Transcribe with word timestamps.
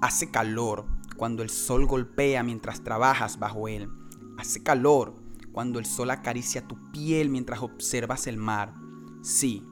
Hace 0.00 0.30
calor 0.30 0.86
cuando 1.18 1.42
el 1.42 1.50
sol 1.50 1.84
golpea 1.84 2.42
mientras 2.42 2.82
trabajas 2.82 3.38
bajo 3.38 3.68
él. 3.68 3.90
Hace 4.38 4.62
calor 4.62 5.14
cuando 5.52 5.78
el 5.78 5.84
sol 5.84 6.10
acaricia 6.10 6.66
tu 6.66 6.90
piel 6.90 7.28
mientras 7.28 7.60
observas 7.60 8.26
el 8.26 8.38
mar. 8.38 8.74
Sí, 9.22 9.62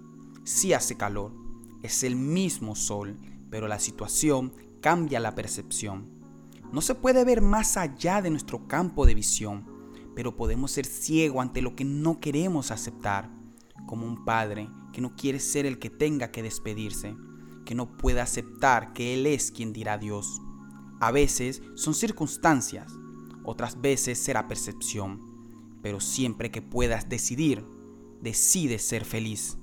sí 0.45 0.75
hace 0.75 0.99
calor. 0.99 1.33
Es 1.83 2.03
el 2.03 2.15
mismo 2.15 2.77
sol, 2.77 3.19
pero 3.49 3.69
la 3.69 3.79
situación 3.79 4.53
cambia 4.83 5.19
la 5.19 5.35
percepción. 5.35 6.11
No 6.73 6.83
se 6.83 6.95
puede 6.95 7.25
ver 7.25 7.41
más 7.41 7.79
allá 7.79 8.21
de 8.21 8.29
nuestro 8.29 8.69
campo 8.69 9.07
de 9.07 9.15
visión, 9.15 9.65
pero 10.15 10.37
podemos 10.37 10.73
ser 10.73 10.85
ciegos 10.85 11.41
ante 11.41 11.63
lo 11.63 11.75
que 11.75 11.87
no 11.87 12.21
queremos 12.21 12.71
aceptar, 12.71 13.31
como 13.87 14.07
un 14.07 14.27
padre 14.27 14.69
que 14.93 15.01
no 15.01 15.17
quiere 15.17 15.41
ser 15.41 15.65
el 15.65 15.79
que 15.79 15.89
tenga 15.89 16.31
que 16.31 16.43
despedirse, 16.43 17.17
que 17.69 17.75
no 17.75 17.99
puede 17.99 18.23
aceptar 18.23 18.95
que 18.95 19.13
Él 19.13 19.27
es 19.27 19.51
quien 19.51 19.75
dirá 19.75 19.99
Dios. 19.99 20.41
A 21.01 21.13
veces 21.13 21.61
son 21.75 21.93
circunstancias, 21.93 22.91
otras 23.45 23.83
veces 23.83 24.19
será 24.19 24.49
percepción, 24.49 25.79
pero 25.83 26.01
siempre 26.01 26.51
que 26.51 26.63
puedas 26.63 27.11
decidir, 27.11 27.63
decide 28.23 28.79
ser 28.79 29.05
feliz. 29.05 29.59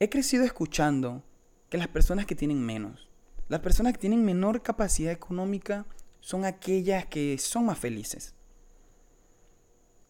He 0.00 0.08
crecido 0.08 0.42
escuchando 0.42 1.22
que 1.70 1.78
las 1.78 1.86
personas 1.86 2.26
que 2.26 2.34
tienen 2.34 2.60
menos, 2.60 3.08
las 3.48 3.60
personas 3.60 3.92
que 3.92 4.00
tienen 4.00 4.24
menor 4.24 4.62
capacidad 4.62 5.12
económica, 5.12 5.86
son 6.18 6.44
aquellas 6.44 7.06
que 7.06 7.38
son 7.38 7.66
más 7.66 7.78
felices. 7.78 8.34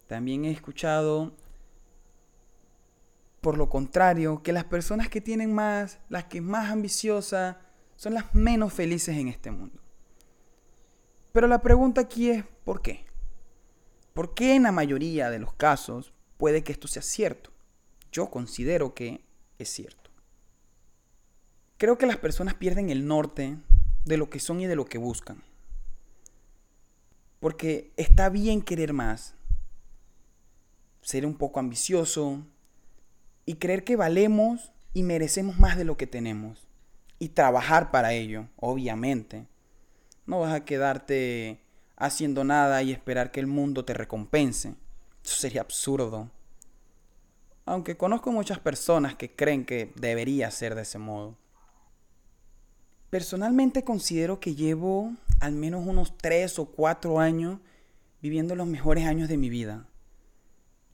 También 0.06 0.46
he 0.46 0.50
escuchado, 0.50 1.34
por 3.48 3.56
lo 3.56 3.70
contrario, 3.70 4.42
que 4.42 4.52
las 4.52 4.64
personas 4.64 5.08
que 5.08 5.22
tienen 5.22 5.54
más, 5.54 6.00
las 6.10 6.24
que 6.24 6.42
más 6.42 6.70
ambiciosas, 6.70 7.56
son 7.96 8.12
las 8.12 8.34
menos 8.34 8.74
felices 8.74 9.16
en 9.16 9.28
este 9.28 9.50
mundo. 9.50 9.80
Pero 11.32 11.46
la 11.46 11.62
pregunta 11.62 12.02
aquí 12.02 12.28
es, 12.28 12.44
¿por 12.66 12.82
qué? 12.82 13.06
¿Por 14.12 14.34
qué 14.34 14.54
en 14.54 14.64
la 14.64 14.70
mayoría 14.70 15.30
de 15.30 15.38
los 15.38 15.54
casos 15.54 16.12
puede 16.36 16.62
que 16.62 16.72
esto 16.72 16.88
sea 16.88 17.00
cierto? 17.00 17.50
Yo 18.12 18.30
considero 18.30 18.92
que 18.92 19.24
es 19.58 19.70
cierto. 19.70 20.10
Creo 21.78 21.96
que 21.96 22.04
las 22.04 22.18
personas 22.18 22.52
pierden 22.52 22.90
el 22.90 23.06
norte 23.06 23.56
de 24.04 24.16
lo 24.18 24.28
que 24.28 24.40
son 24.40 24.60
y 24.60 24.66
de 24.66 24.76
lo 24.76 24.84
que 24.84 24.98
buscan. 24.98 25.42
Porque 27.40 27.94
está 27.96 28.28
bien 28.28 28.60
querer 28.60 28.92
más, 28.92 29.36
ser 31.00 31.24
un 31.24 31.38
poco 31.38 31.60
ambicioso 31.60 32.44
y 33.48 33.54
creer 33.54 33.82
que 33.82 33.96
valemos 33.96 34.72
y 34.92 35.02
merecemos 35.02 35.58
más 35.58 35.78
de 35.78 35.84
lo 35.86 35.96
que 35.96 36.06
tenemos. 36.06 36.68
Y 37.18 37.30
trabajar 37.30 37.90
para 37.90 38.12
ello, 38.12 38.44
obviamente. 38.56 39.46
No 40.26 40.40
vas 40.40 40.52
a 40.52 40.66
quedarte 40.66 41.58
haciendo 41.96 42.44
nada 42.44 42.82
y 42.82 42.92
esperar 42.92 43.30
que 43.30 43.40
el 43.40 43.46
mundo 43.46 43.86
te 43.86 43.94
recompense. 43.94 44.74
Eso 45.24 45.36
sería 45.36 45.62
absurdo. 45.62 46.30
Aunque 47.64 47.96
conozco 47.96 48.30
muchas 48.32 48.58
personas 48.58 49.14
que 49.14 49.34
creen 49.34 49.64
que 49.64 49.94
debería 49.96 50.50
ser 50.50 50.74
de 50.74 50.82
ese 50.82 50.98
modo. 50.98 51.34
Personalmente 53.08 53.82
considero 53.82 54.40
que 54.40 54.56
llevo 54.56 55.14
al 55.40 55.54
menos 55.54 55.86
unos 55.86 56.18
tres 56.18 56.58
o 56.58 56.66
cuatro 56.66 57.18
años 57.18 57.60
viviendo 58.20 58.54
los 58.54 58.66
mejores 58.66 59.06
años 59.06 59.26
de 59.26 59.38
mi 59.38 59.48
vida. 59.48 59.86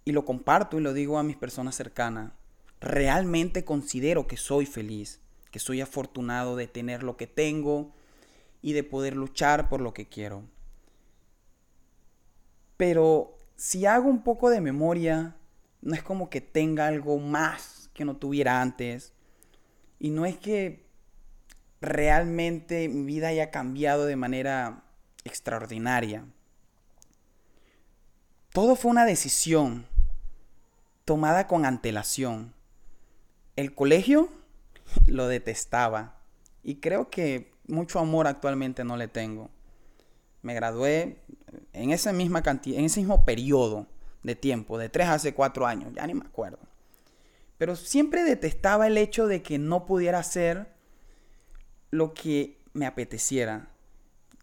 Y 0.04 0.12
lo 0.12 0.24
comparto 0.24 0.78
y 0.78 0.82
lo 0.82 0.92
digo 0.92 1.18
a 1.18 1.24
mis 1.24 1.36
personas 1.36 1.74
cercanas. 1.74 2.30
Realmente 2.84 3.64
considero 3.64 4.26
que 4.26 4.36
soy 4.36 4.66
feliz, 4.66 5.18
que 5.50 5.58
soy 5.58 5.80
afortunado 5.80 6.54
de 6.54 6.66
tener 6.66 7.02
lo 7.02 7.16
que 7.16 7.26
tengo 7.26 7.94
y 8.60 8.74
de 8.74 8.84
poder 8.84 9.16
luchar 9.16 9.70
por 9.70 9.80
lo 9.80 9.94
que 9.94 10.06
quiero. 10.06 10.42
Pero 12.76 13.38
si 13.56 13.86
hago 13.86 14.10
un 14.10 14.22
poco 14.22 14.50
de 14.50 14.60
memoria, 14.60 15.34
no 15.80 15.94
es 15.94 16.02
como 16.02 16.28
que 16.28 16.42
tenga 16.42 16.86
algo 16.86 17.18
más 17.18 17.88
que 17.94 18.04
no 18.04 18.18
tuviera 18.18 18.60
antes. 18.60 19.14
Y 19.98 20.10
no 20.10 20.26
es 20.26 20.36
que 20.36 20.84
realmente 21.80 22.90
mi 22.90 23.06
vida 23.06 23.28
haya 23.28 23.50
cambiado 23.50 24.04
de 24.04 24.16
manera 24.16 24.84
extraordinaria. 25.24 26.26
Todo 28.52 28.76
fue 28.76 28.90
una 28.90 29.06
decisión 29.06 29.86
tomada 31.06 31.46
con 31.46 31.64
antelación. 31.64 32.52
El 33.56 33.74
colegio 33.74 34.28
lo 35.06 35.28
detestaba 35.28 36.20
y 36.62 36.76
creo 36.76 37.08
que 37.08 37.52
mucho 37.68 37.98
amor 37.98 38.26
actualmente 38.26 38.84
no 38.84 38.96
le 38.96 39.08
tengo. 39.08 39.50
Me 40.42 40.54
gradué 40.54 41.18
en 41.72 41.90
esa 41.90 42.12
misma 42.12 42.42
cantidad, 42.42 42.78
en 42.78 42.86
ese 42.86 43.00
mismo 43.00 43.24
periodo 43.24 43.86
de 44.22 44.34
tiempo, 44.34 44.76
de 44.78 44.88
3 44.88 45.08
hace 45.08 45.34
4 45.34 45.66
años, 45.66 45.92
ya 45.94 46.06
ni 46.06 46.14
me 46.14 46.26
acuerdo. 46.26 46.58
Pero 47.58 47.76
siempre 47.76 48.24
detestaba 48.24 48.86
el 48.88 48.98
hecho 48.98 49.26
de 49.26 49.42
que 49.42 49.58
no 49.58 49.86
pudiera 49.86 50.22
ser 50.22 50.74
lo 51.90 52.12
que 52.12 52.58
me 52.72 52.86
apeteciera, 52.86 53.68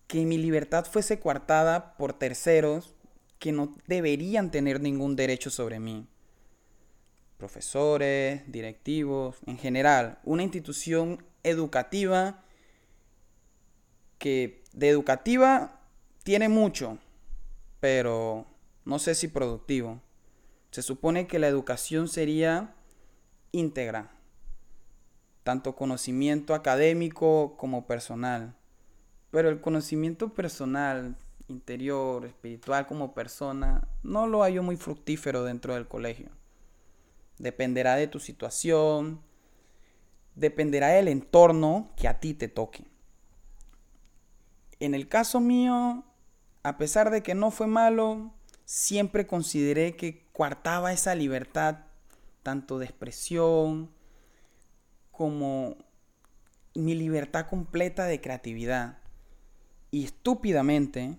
que 0.07 0.25
mi 0.25 0.37
libertad 0.37 0.85
fuese 0.85 1.19
coartada 1.19 1.97
por 1.97 2.13
terceros 2.13 2.95
que 3.39 3.51
no 3.51 3.75
deberían 3.87 4.51
tener 4.51 4.79
ningún 4.79 5.15
derecho 5.15 5.49
sobre 5.49 5.79
mí. 5.79 6.07
Profesores, 7.41 8.43
directivos, 8.45 9.37
en 9.47 9.57
general, 9.57 10.19
una 10.25 10.43
institución 10.43 11.25
educativa 11.41 12.43
que 14.19 14.63
de 14.73 14.89
educativa 14.89 15.81
tiene 16.21 16.49
mucho, 16.49 16.99
pero 17.79 18.45
no 18.85 18.99
sé 18.99 19.15
si 19.15 19.27
productivo. 19.27 19.99
Se 20.69 20.83
supone 20.83 21.25
que 21.25 21.39
la 21.39 21.47
educación 21.47 22.07
sería 22.09 22.75
íntegra, 23.51 24.11
tanto 25.41 25.75
conocimiento 25.75 26.53
académico 26.53 27.57
como 27.57 27.87
personal. 27.87 28.55
Pero 29.31 29.49
el 29.49 29.61
conocimiento 29.61 30.35
personal, 30.35 31.15
interior, 31.47 32.23
espiritual 32.23 32.85
como 32.85 33.15
persona, 33.15 33.87
no 34.03 34.27
lo 34.27 34.41
hallo 34.43 34.61
muy 34.61 34.77
fructífero 34.77 35.43
dentro 35.43 35.73
del 35.73 35.87
colegio. 35.87 36.29
Dependerá 37.41 37.95
de 37.95 38.05
tu 38.05 38.19
situación, 38.19 39.19
dependerá 40.35 40.89
del 40.89 41.07
entorno 41.07 41.91
que 41.97 42.07
a 42.07 42.19
ti 42.19 42.35
te 42.35 42.47
toque. 42.47 42.85
En 44.79 44.93
el 44.93 45.07
caso 45.07 45.39
mío, 45.39 46.03
a 46.61 46.77
pesar 46.77 47.09
de 47.09 47.23
que 47.23 47.33
no 47.33 47.49
fue 47.49 47.65
malo, 47.65 48.31
siempre 48.65 49.25
consideré 49.25 49.95
que 49.95 50.27
coartaba 50.33 50.93
esa 50.93 51.15
libertad, 51.15 51.79
tanto 52.43 52.77
de 52.77 52.85
expresión, 52.85 53.89
como 55.11 55.77
mi 56.75 56.93
libertad 56.93 57.47
completa 57.47 58.05
de 58.05 58.21
creatividad. 58.21 58.99
Y 59.89 60.05
estúpidamente 60.05 61.17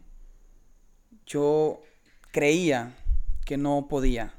yo 1.26 1.82
creía 2.30 2.96
que 3.44 3.56
no 3.56 3.88
podía. 3.88 4.34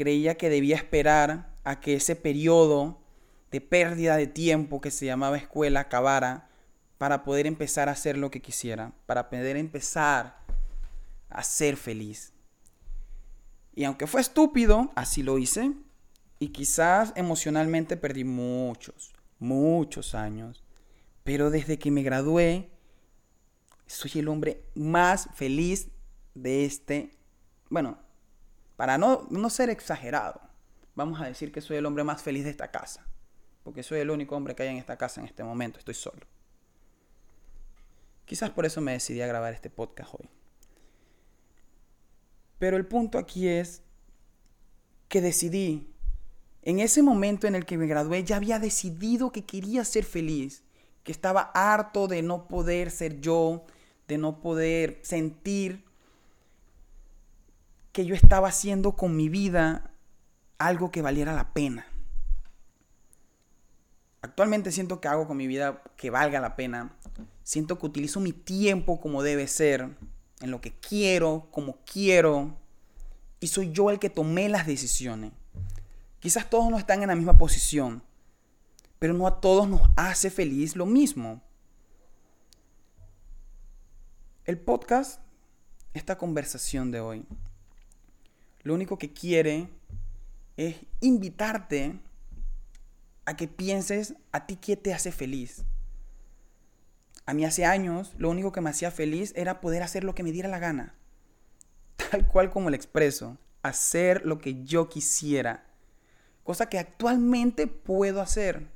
Creía 0.00 0.38
que 0.38 0.48
debía 0.48 0.76
esperar 0.76 1.52
a 1.62 1.78
que 1.78 1.92
ese 1.92 2.16
periodo 2.16 3.02
de 3.50 3.60
pérdida 3.60 4.16
de 4.16 4.26
tiempo 4.26 4.80
que 4.80 4.90
se 4.90 5.04
llamaba 5.04 5.36
escuela 5.36 5.80
acabara 5.80 6.48
para 6.96 7.22
poder 7.22 7.46
empezar 7.46 7.90
a 7.90 7.92
hacer 7.92 8.16
lo 8.16 8.30
que 8.30 8.40
quisiera, 8.40 8.94
para 9.04 9.28
poder 9.28 9.58
empezar 9.58 10.38
a 11.28 11.42
ser 11.42 11.76
feliz. 11.76 12.32
Y 13.74 13.84
aunque 13.84 14.06
fue 14.06 14.22
estúpido, 14.22 14.90
así 14.94 15.22
lo 15.22 15.36
hice, 15.36 15.74
y 16.38 16.48
quizás 16.48 17.12
emocionalmente 17.14 17.98
perdí 17.98 18.24
muchos, 18.24 19.12
muchos 19.38 20.14
años. 20.14 20.64
Pero 21.24 21.50
desde 21.50 21.78
que 21.78 21.90
me 21.90 22.02
gradué, 22.02 22.70
soy 23.86 24.12
el 24.14 24.28
hombre 24.28 24.64
más 24.74 25.28
feliz 25.34 25.88
de 26.34 26.64
este... 26.64 27.10
Bueno, 27.68 27.98
para 28.80 28.96
no, 28.96 29.26
no 29.28 29.50
ser 29.50 29.68
exagerado, 29.68 30.40
vamos 30.94 31.20
a 31.20 31.26
decir 31.26 31.52
que 31.52 31.60
soy 31.60 31.76
el 31.76 31.84
hombre 31.84 32.02
más 32.02 32.22
feliz 32.22 32.44
de 32.44 32.50
esta 32.50 32.70
casa. 32.70 33.04
Porque 33.62 33.82
soy 33.82 34.00
el 34.00 34.08
único 34.08 34.34
hombre 34.34 34.54
que 34.54 34.62
hay 34.62 34.70
en 34.70 34.78
esta 34.78 34.96
casa 34.96 35.20
en 35.20 35.26
este 35.26 35.44
momento, 35.44 35.78
estoy 35.78 35.92
solo. 35.92 36.26
Quizás 38.24 38.48
por 38.48 38.64
eso 38.64 38.80
me 38.80 38.92
decidí 38.92 39.20
a 39.20 39.26
grabar 39.26 39.52
este 39.52 39.68
podcast 39.68 40.14
hoy. 40.14 40.30
Pero 42.58 42.78
el 42.78 42.86
punto 42.86 43.18
aquí 43.18 43.48
es 43.48 43.82
que 45.08 45.20
decidí 45.20 45.92
en 46.62 46.80
ese 46.80 47.02
momento 47.02 47.46
en 47.46 47.56
el 47.56 47.66
que 47.66 47.76
me 47.76 47.86
gradué 47.86 48.24
ya 48.24 48.36
había 48.36 48.58
decidido 48.58 49.30
que 49.30 49.44
quería 49.44 49.84
ser 49.84 50.04
feliz, 50.04 50.62
que 51.02 51.12
estaba 51.12 51.50
harto 51.52 52.08
de 52.08 52.22
no 52.22 52.48
poder 52.48 52.90
ser 52.90 53.20
yo, 53.20 53.66
de 54.08 54.16
no 54.16 54.40
poder 54.40 55.00
sentir 55.02 55.84
que 57.92 58.04
yo 58.04 58.14
estaba 58.14 58.48
haciendo 58.48 58.92
con 58.92 59.16
mi 59.16 59.28
vida 59.28 59.90
algo 60.58 60.90
que 60.90 61.02
valiera 61.02 61.32
la 61.32 61.52
pena. 61.52 61.86
actualmente 64.22 64.70
siento 64.70 65.00
que 65.00 65.08
hago 65.08 65.26
con 65.26 65.38
mi 65.38 65.46
vida 65.46 65.82
que 65.96 66.10
valga 66.10 66.40
la 66.40 66.54
pena. 66.54 66.94
Siento 67.42 67.78
que 67.78 67.86
utilizo 67.86 68.20
mi 68.20 68.32
tiempo 68.32 69.00
como 69.00 69.22
debe 69.22 69.48
ser, 69.48 69.96
en 70.40 70.50
lo 70.50 70.60
que 70.60 70.72
quiero, 70.78 71.48
como 71.50 71.78
quiero. 71.84 72.56
Y 73.40 73.48
soy 73.48 73.72
yo 73.72 73.90
el 73.90 73.98
que 73.98 74.10
tomé 74.10 74.48
las 74.48 74.66
decisiones. 74.66 75.32
Quizás 76.20 76.50
todos 76.50 76.70
no 76.70 76.78
están 76.78 77.02
en 77.02 77.08
la 77.08 77.16
misma 77.16 77.38
posición, 77.38 78.02
pero 78.98 79.14
no 79.14 79.26
a 79.26 79.40
todos 79.40 79.66
nos 79.68 79.80
hace 79.96 80.30
feliz 80.30 80.76
lo 80.76 80.84
mismo. 80.84 81.42
El 84.44 84.58
podcast, 84.58 85.20
esta 85.94 86.18
conversación 86.18 86.90
de 86.90 87.00
hoy, 87.00 87.26
lo 88.62 88.74
único 88.74 88.98
que 88.98 89.12
quiere 89.12 89.68
es 90.56 90.76
invitarte 91.00 91.98
a 93.24 93.36
que 93.36 93.48
pienses 93.48 94.14
a 94.32 94.46
ti 94.46 94.56
qué 94.56 94.76
te 94.76 94.92
hace 94.92 95.12
feliz. 95.12 95.64
A 97.26 97.34
mí 97.34 97.44
hace 97.44 97.64
años 97.64 98.14
lo 98.18 98.30
único 98.30 98.52
que 98.52 98.60
me 98.60 98.70
hacía 98.70 98.90
feliz 98.90 99.32
era 99.36 99.60
poder 99.60 99.82
hacer 99.82 100.04
lo 100.04 100.14
que 100.14 100.22
me 100.22 100.32
diera 100.32 100.48
la 100.48 100.58
gana. 100.58 100.94
Tal 102.10 102.26
cual 102.26 102.50
como 102.50 102.70
lo 102.70 102.76
expreso. 102.76 103.38
Hacer 103.62 104.24
lo 104.24 104.38
que 104.38 104.64
yo 104.64 104.88
quisiera. 104.88 105.66
Cosa 106.44 106.68
que 106.68 106.78
actualmente 106.78 107.66
puedo 107.66 108.20
hacer. 108.20 108.68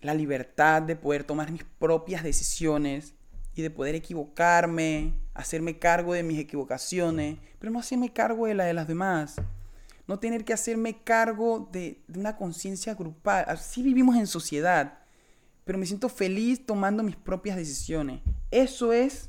La 0.00 0.14
libertad 0.14 0.82
de 0.82 0.96
poder 0.96 1.24
tomar 1.24 1.52
mis 1.52 1.64
propias 1.64 2.22
decisiones 2.22 3.15
y 3.56 3.62
de 3.62 3.70
poder 3.70 3.96
equivocarme, 3.96 5.14
hacerme 5.34 5.78
cargo 5.78 6.12
de 6.12 6.22
mis 6.22 6.38
equivocaciones, 6.38 7.38
pero 7.58 7.72
no 7.72 7.80
hacerme 7.80 8.12
cargo 8.12 8.46
de 8.46 8.54
la 8.54 8.64
de 8.64 8.74
las 8.74 8.86
demás 8.86 9.36
no 10.06 10.18
tener 10.18 10.44
que 10.44 10.52
hacerme 10.52 11.02
cargo 11.02 11.68
de, 11.72 12.02
una 12.14 12.36
conciencia 12.36 12.94
grupal. 12.94 13.44
Así 13.48 13.82
vivimos 13.82 14.16
en 14.16 14.26
sociedad, 14.26 14.98
pero 15.64 15.78
me 15.78 15.86
siento 15.86 16.08
feliz 16.08 16.64
tomando 16.64 17.02
mis 17.02 17.16
propias 17.16 17.56
decisiones. 17.56 18.20
Eso 18.50 18.92
es 18.92 19.28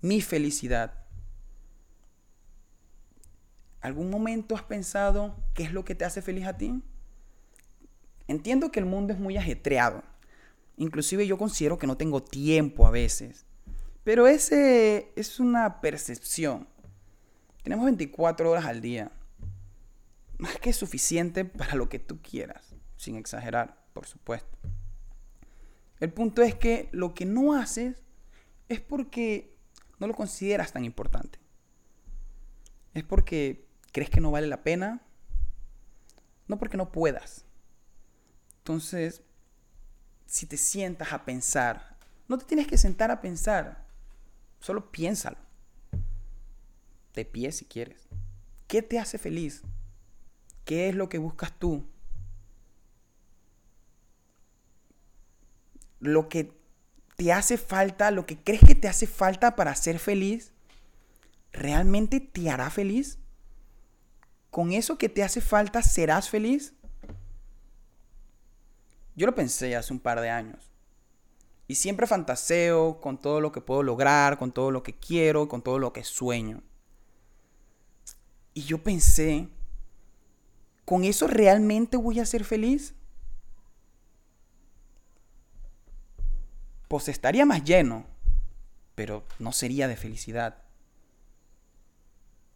mi 0.00 0.20
felicidad. 0.20 0.94
¿Algún 3.80 4.10
momento 4.10 4.54
has 4.54 4.62
pensado 4.62 5.36
qué 5.54 5.64
es 5.64 5.72
lo 5.72 5.84
que 5.84 5.94
te 5.94 6.04
hace 6.04 6.22
feliz 6.22 6.46
a 6.46 6.56
ti? 6.56 6.82
Entiendo 8.26 8.72
que 8.72 8.80
el 8.80 8.86
mundo 8.86 9.12
es 9.12 9.18
muy 9.18 9.36
ajetreado. 9.36 10.02
Inclusive 10.76 11.26
yo 11.26 11.38
considero 11.38 11.78
que 11.78 11.86
no 11.86 11.96
tengo 11.96 12.22
tiempo 12.22 12.86
a 12.86 12.90
veces. 12.90 13.46
Pero 14.04 14.26
ese 14.26 15.12
es 15.16 15.40
una 15.40 15.80
percepción. 15.80 16.68
Tenemos 17.62 17.86
24 17.86 18.50
horas 18.50 18.66
al 18.66 18.80
día 18.80 19.10
más 20.38 20.58
que 20.58 20.72
suficiente 20.72 21.44
para 21.44 21.74
lo 21.74 21.88
que 21.88 21.98
tú 21.98 22.20
quieras, 22.20 22.74
sin 22.96 23.16
exagerar, 23.16 23.84
por 23.92 24.06
supuesto. 24.06 24.58
El 25.98 26.12
punto 26.12 26.42
es 26.42 26.54
que 26.54 26.88
lo 26.92 27.14
que 27.14 27.24
no 27.24 27.54
haces 27.54 28.02
es 28.68 28.80
porque 28.80 29.56
no 29.98 30.06
lo 30.06 30.14
consideras 30.14 30.72
tan 30.72 30.84
importante. 30.84 31.38
Es 32.92 33.04
porque 33.04 33.66
crees 33.92 34.10
que 34.10 34.20
no 34.20 34.30
vale 34.30 34.46
la 34.46 34.62
pena, 34.62 35.02
no 36.48 36.58
porque 36.58 36.76
no 36.76 36.92
puedas. 36.92 37.46
Entonces, 38.58 39.22
si 40.26 40.46
te 40.46 40.56
sientas 40.56 41.12
a 41.12 41.24
pensar, 41.24 41.96
no 42.28 42.38
te 42.38 42.44
tienes 42.44 42.66
que 42.66 42.76
sentar 42.76 43.10
a 43.10 43.20
pensar, 43.20 43.86
solo 44.60 44.90
piénsalo. 44.90 45.38
De 47.14 47.24
pie 47.24 47.52
si 47.52 47.64
quieres. 47.64 48.08
¿Qué 48.66 48.82
te 48.82 48.98
hace 48.98 49.16
feliz? 49.16 49.62
¿Qué 50.64 50.88
es 50.88 50.94
lo 50.94 51.08
que 51.08 51.18
buscas 51.18 51.52
tú? 51.58 51.86
Lo 56.00 56.28
que 56.28 56.52
te 57.16 57.32
hace 57.32 57.56
falta, 57.56 58.10
lo 58.10 58.26
que 58.26 58.36
crees 58.36 58.60
que 58.60 58.74
te 58.74 58.88
hace 58.88 59.06
falta 59.06 59.56
para 59.56 59.74
ser 59.74 59.98
feliz, 59.98 60.52
¿realmente 61.52 62.20
te 62.20 62.50
hará 62.50 62.68
feliz? 62.68 63.18
¿Con 64.50 64.72
eso 64.72 64.98
que 64.98 65.08
te 65.08 65.22
hace 65.22 65.40
falta 65.40 65.82
serás 65.82 66.28
feliz? 66.28 66.74
Yo 69.16 69.26
lo 69.26 69.34
pensé 69.34 69.74
hace 69.74 69.92
un 69.92 69.98
par 70.00 70.20
de 70.20 70.30
años. 70.30 70.70
Y 71.66 71.74
siempre 71.74 72.06
fantaseo 72.06 73.00
con 73.00 73.20
todo 73.20 73.40
lo 73.40 73.50
que 73.50 73.60
puedo 73.60 73.82
lograr, 73.82 74.38
con 74.38 74.52
todo 74.52 74.70
lo 74.70 74.84
que 74.84 74.94
quiero, 74.94 75.48
con 75.48 75.62
todo 75.62 75.80
lo 75.80 75.92
que 75.92 76.04
sueño. 76.04 76.62
Y 78.54 78.62
yo 78.62 78.82
pensé 78.82 79.48
¿con 80.86 81.04
eso 81.04 81.26
realmente 81.26 81.98
voy 81.98 82.20
a 82.20 82.24
ser 82.24 82.44
feliz? 82.44 82.94
Pues 86.88 87.08
estaría 87.08 87.44
más 87.44 87.64
lleno, 87.64 88.06
pero 88.94 89.24
no 89.40 89.50
sería 89.50 89.88
de 89.88 89.96
felicidad. 89.96 90.62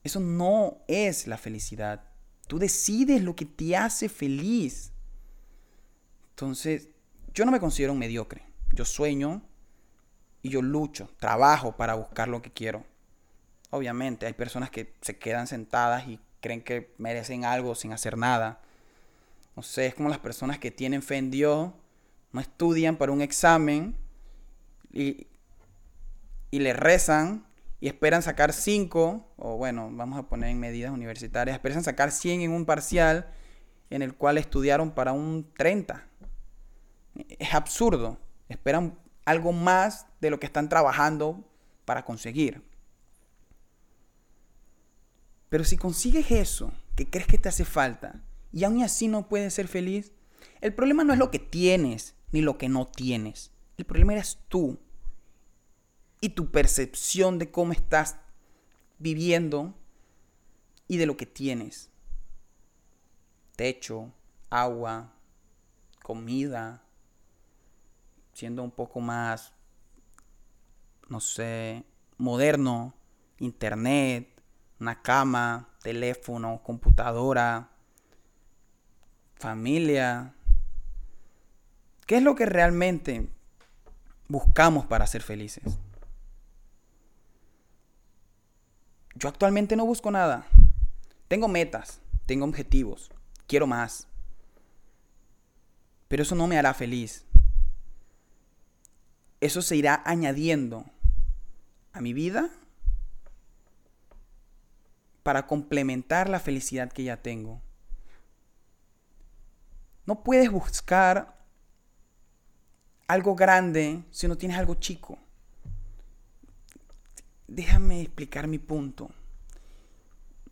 Eso 0.04 0.20
no 0.20 0.78
es 0.86 1.26
la 1.26 1.36
felicidad. 1.36 2.04
Tú 2.46 2.58
decides 2.58 3.20
lo 3.22 3.34
que 3.34 3.44
te 3.44 3.76
hace 3.76 4.08
feliz. 4.08 4.89
Entonces, 6.40 6.88
yo 7.34 7.44
no 7.44 7.52
me 7.52 7.60
considero 7.60 7.92
un 7.92 7.98
mediocre. 7.98 8.42
Yo 8.72 8.86
sueño 8.86 9.42
y 10.40 10.48
yo 10.48 10.62
lucho, 10.62 11.10
trabajo 11.18 11.76
para 11.76 11.92
buscar 11.92 12.28
lo 12.28 12.40
que 12.40 12.50
quiero. 12.50 12.86
Obviamente, 13.68 14.24
hay 14.24 14.32
personas 14.32 14.70
que 14.70 14.94
se 15.02 15.18
quedan 15.18 15.46
sentadas 15.46 16.08
y 16.08 16.18
creen 16.40 16.62
que 16.62 16.94
merecen 16.96 17.44
algo 17.44 17.74
sin 17.74 17.92
hacer 17.92 18.16
nada. 18.16 18.62
No 19.54 19.62
sé, 19.62 19.84
es 19.84 19.94
como 19.94 20.08
las 20.08 20.18
personas 20.18 20.58
que 20.58 20.70
tienen 20.70 21.02
fe 21.02 21.18
en 21.18 21.30
Dios, 21.30 21.72
no 22.32 22.40
estudian 22.40 22.96
para 22.96 23.12
un 23.12 23.20
examen 23.20 23.94
y, 24.90 25.26
le 26.52 26.72
rezan 26.72 27.44
y 27.80 27.88
esperan 27.88 28.22
sacar 28.22 28.54
5, 28.54 29.34
o 29.36 29.56
bueno, 29.58 29.90
vamos 29.92 30.18
a 30.18 30.22
poner 30.22 30.48
en 30.48 30.58
medidas 30.58 30.90
universitarias, 30.90 31.54
esperan 31.54 31.84
sacar 31.84 32.10
100 32.10 32.40
en 32.40 32.52
un 32.52 32.64
parcial 32.64 33.30
en 33.90 34.00
el 34.00 34.14
cual 34.14 34.38
estudiaron 34.38 34.92
para 34.92 35.12
un 35.12 35.46
30. 35.58 36.06
Es 37.14 37.54
absurdo. 37.54 38.18
Esperan 38.48 38.98
algo 39.24 39.52
más 39.52 40.06
de 40.20 40.30
lo 40.30 40.40
que 40.40 40.46
están 40.46 40.68
trabajando 40.68 41.44
para 41.84 42.04
conseguir. 42.04 42.62
Pero 45.48 45.64
si 45.64 45.76
consigues 45.76 46.30
eso 46.30 46.72
que 46.96 47.10
crees 47.10 47.26
que 47.26 47.38
te 47.38 47.48
hace 47.48 47.64
falta 47.64 48.22
y 48.52 48.64
aún 48.64 48.82
así 48.82 49.08
no 49.08 49.28
puedes 49.28 49.54
ser 49.54 49.68
feliz, 49.68 50.12
el 50.60 50.74
problema 50.74 51.04
no 51.04 51.12
es 51.12 51.18
lo 51.18 51.30
que 51.30 51.38
tienes 51.38 52.14
ni 52.32 52.40
lo 52.40 52.58
que 52.58 52.68
no 52.68 52.86
tienes. 52.86 53.50
El 53.76 53.84
problema 53.84 54.12
eres 54.12 54.38
tú 54.48 54.78
y 56.20 56.30
tu 56.30 56.50
percepción 56.50 57.38
de 57.38 57.50
cómo 57.50 57.72
estás 57.72 58.16
viviendo 58.98 59.74
y 60.86 60.98
de 60.98 61.06
lo 61.06 61.16
que 61.16 61.26
tienes. 61.26 61.90
Techo, 63.56 64.12
agua, 64.50 65.12
comida, 66.02 66.84
siendo 68.40 68.62
un 68.62 68.70
poco 68.70 69.00
más, 69.00 69.52
no 71.10 71.20
sé, 71.20 71.84
moderno, 72.16 72.94
internet, 73.38 74.30
una 74.80 75.02
cama, 75.02 75.68
teléfono, 75.82 76.62
computadora, 76.62 77.68
familia. 79.34 80.32
¿Qué 82.06 82.16
es 82.16 82.22
lo 82.22 82.34
que 82.34 82.46
realmente 82.46 83.28
buscamos 84.26 84.86
para 84.86 85.06
ser 85.06 85.20
felices? 85.20 85.78
Yo 89.16 89.28
actualmente 89.28 89.76
no 89.76 89.84
busco 89.84 90.10
nada. 90.10 90.46
Tengo 91.28 91.46
metas, 91.46 92.00
tengo 92.24 92.46
objetivos, 92.46 93.10
quiero 93.46 93.66
más. 93.66 94.08
Pero 96.08 96.22
eso 96.22 96.34
no 96.34 96.46
me 96.46 96.58
hará 96.58 96.72
feliz. 96.72 97.26
Eso 99.40 99.62
se 99.62 99.76
irá 99.76 100.02
añadiendo 100.04 100.84
a 101.92 102.00
mi 102.00 102.12
vida 102.12 102.50
para 105.22 105.46
complementar 105.46 106.28
la 106.28 106.40
felicidad 106.40 106.92
que 106.92 107.04
ya 107.04 107.16
tengo. 107.16 107.60
No 110.06 110.22
puedes 110.22 110.50
buscar 110.50 111.38
algo 113.06 113.34
grande 113.34 114.02
si 114.10 114.28
no 114.28 114.36
tienes 114.36 114.58
algo 114.58 114.74
chico. 114.74 115.18
Déjame 117.46 118.02
explicar 118.02 118.46
mi 118.46 118.58
punto. 118.58 119.10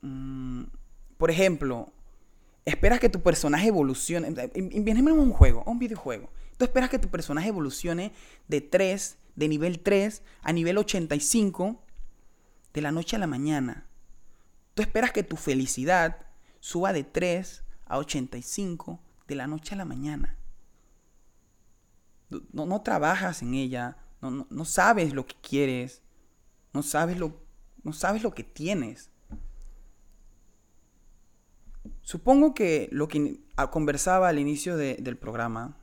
Mm, 0.00 0.64
por 1.16 1.30
ejemplo, 1.30 1.92
esperas 2.64 3.00
que 3.00 3.08
tu 3.08 3.20
personaje 3.20 3.68
evolucione. 3.68 4.28
Imagínate 4.54 5.12
un 5.12 5.32
juego, 5.32 5.62
un 5.66 5.78
videojuego. 5.78 6.30
Tú 6.58 6.64
esperas 6.64 6.90
que 6.90 6.98
tu 6.98 7.08
personaje 7.08 7.48
evolucione 7.48 8.12
de 8.48 8.60
3, 8.60 9.16
de 9.36 9.48
nivel 9.48 9.78
3 9.78 10.22
a 10.42 10.52
nivel 10.52 10.76
85 10.76 11.80
de 12.74 12.80
la 12.80 12.90
noche 12.90 13.14
a 13.14 13.20
la 13.20 13.28
mañana. 13.28 13.86
Tú 14.74 14.82
esperas 14.82 15.12
que 15.12 15.22
tu 15.22 15.36
felicidad 15.36 16.26
suba 16.58 16.92
de 16.92 17.04
3 17.04 17.62
a 17.86 17.98
85 17.98 19.00
de 19.28 19.34
la 19.36 19.46
noche 19.46 19.74
a 19.74 19.78
la 19.78 19.84
mañana. 19.84 20.36
No, 22.28 22.66
no 22.66 22.82
trabajas 22.82 23.40
en 23.40 23.54
ella, 23.54 23.96
no, 24.20 24.46
no, 24.50 24.64
sabes 24.64 25.14
lo 25.14 25.26
que 25.26 25.36
quieres, 25.40 26.02
no 26.74 26.82
sabes 26.82 27.18
lo, 27.18 27.40
no 27.84 27.92
sabes 27.92 28.24
lo 28.24 28.34
que 28.34 28.42
tienes. 28.42 29.10
Supongo 32.02 32.52
que 32.52 32.88
lo 32.90 33.06
que 33.06 33.40
conversaba 33.70 34.28
al 34.28 34.40
inicio 34.40 34.76
del 34.76 35.16
programa 35.16 35.76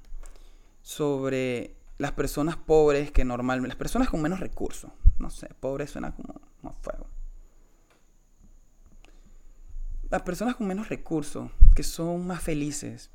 sobre 0.85 1.75
las 1.97 2.11
personas 2.11 2.57
pobres 2.57 3.11
que 3.11 3.25
normalmente, 3.25 3.69
las 3.69 3.75
personas 3.75 4.07
con 4.07 4.21
menos 4.21 4.39
recursos, 4.39 4.91
no 5.17 5.31
sé, 5.31 5.49
pobre 5.59 5.87
suena 5.87 6.15
como 6.15 6.39
más 6.61 6.75
fuego. 6.83 7.07
Las 10.11 10.21
personas 10.21 10.55
con 10.55 10.67
menos 10.67 10.87
recursos, 10.89 11.49
que 11.73 11.81
son 11.81 12.27
más 12.27 12.43
felices, 12.43 13.09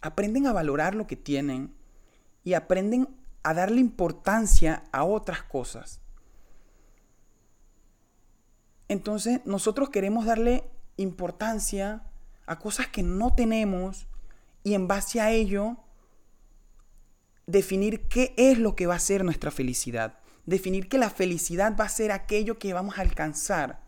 aprenden 0.00 0.46
a 0.46 0.54
valorar 0.54 0.94
lo 0.94 1.06
que 1.06 1.16
tienen 1.16 1.74
y 2.44 2.54
aprenden 2.54 3.08
a 3.42 3.52
darle 3.52 3.82
importancia 3.82 4.84
a 4.90 5.04
otras 5.04 5.42
cosas. 5.42 6.00
Entonces 8.88 9.42
nosotros 9.44 9.90
queremos 9.90 10.24
darle 10.24 10.64
importancia 10.96 12.04
a 12.46 12.58
cosas 12.58 12.86
que 12.86 13.02
no 13.02 13.34
tenemos 13.34 14.06
y 14.64 14.72
en 14.72 14.88
base 14.88 15.20
a 15.20 15.30
ello 15.30 15.76
definir 17.46 18.08
qué 18.08 18.34
es 18.36 18.58
lo 18.58 18.76
que 18.76 18.86
va 18.86 18.94
a 18.94 19.00
ser 19.00 19.24
nuestra 19.24 19.50
felicidad. 19.50 20.18
Definir 20.46 20.88
que 20.88 20.98
la 20.98 21.10
felicidad 21.10 21.76
va 21.78 21.84
a 21.84 21.88
ser 21.88 22.12
aquello 22.12 22.58
que 22.58 22.72
vamos 22.72 22.98
a 22.98 23.02
alcanzar. 23.02 23.80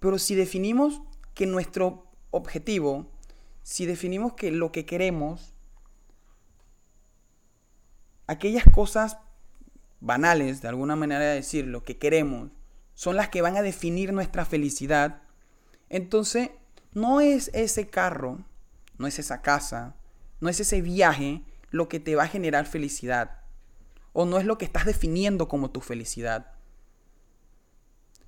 Pero 0.00 0.18
si 0.18 0.34
definimos 0.34 1.02
que 1.34 1.46
nuestro 1.46 2.06
objetivo, 2.30 3.10
si 3.62 3.86
definimos 3.86 4.34
que 4.34 4.50
lo 4.50 4.72
que 4.72 4.86
queremos, 4.86 5.54
aquellas 8.26 8.64
cosas 8.72 9.18
banales, 10.00 10.62
de 10.62 10.68
alguna 10.68 10.96
manera 10.96 11.24
de 11.24 11.36
decir, 11.36 11.66
lo 11.66 11.82
que 11.82 11.98
queremos, 11.98 12.50
son 12.94 13.16
las 13.16 13.28
que 13.28 13.42
van 13.42 13.56
a 13.56 13.62
definir 13.62 14.12
nuestra 14.12 14.44
felicidad, 14.44 15.22
entonces 15.88 16.50
no 16.92 17.20
es 17.20 17.50
ese 17.54 17.88
carro, 17.88 18.44
no 18.98 19.06
es 19.06 19.18
esa 19.18 19.40
casa, 19.42 19.96
no 20.40 20.48
es 20.48 20.60
ese 20.60 20.82
viaje 20.82 21.42
lo 21.70 21.88
que 21.88 22.00
te 22.00 22.14
va 22.16 22.24
a 22.24 22.28
generar 22.28 22.66
felicidad. 22.66 23.42
O 24.12 24.24
no 24.24 24.38
es 24.38 24.44
lo 24.44 24.58
que 24.58 24.64
estás 24.64 24.84
definiendo 24.84 25.48
como 25.48 25.70
tu 25.70 25.80
felicidad. 25.80 26.52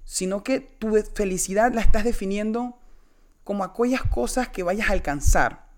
Sino 0.04 0.44
que 0.44 0.60
tu 0.60 0.94
felicidad 1.14 1.72
la 1.72 1.80
estás 1.80 2.04
definiendo 2.04 2.78
como 3.44 3.64
aquellas 3.64 4.02
cosas 4.02 4.48
que 4.48 4.62
vayas 4.62 4.90
a 4.90 4.92
alcanzar. 4.92 5.70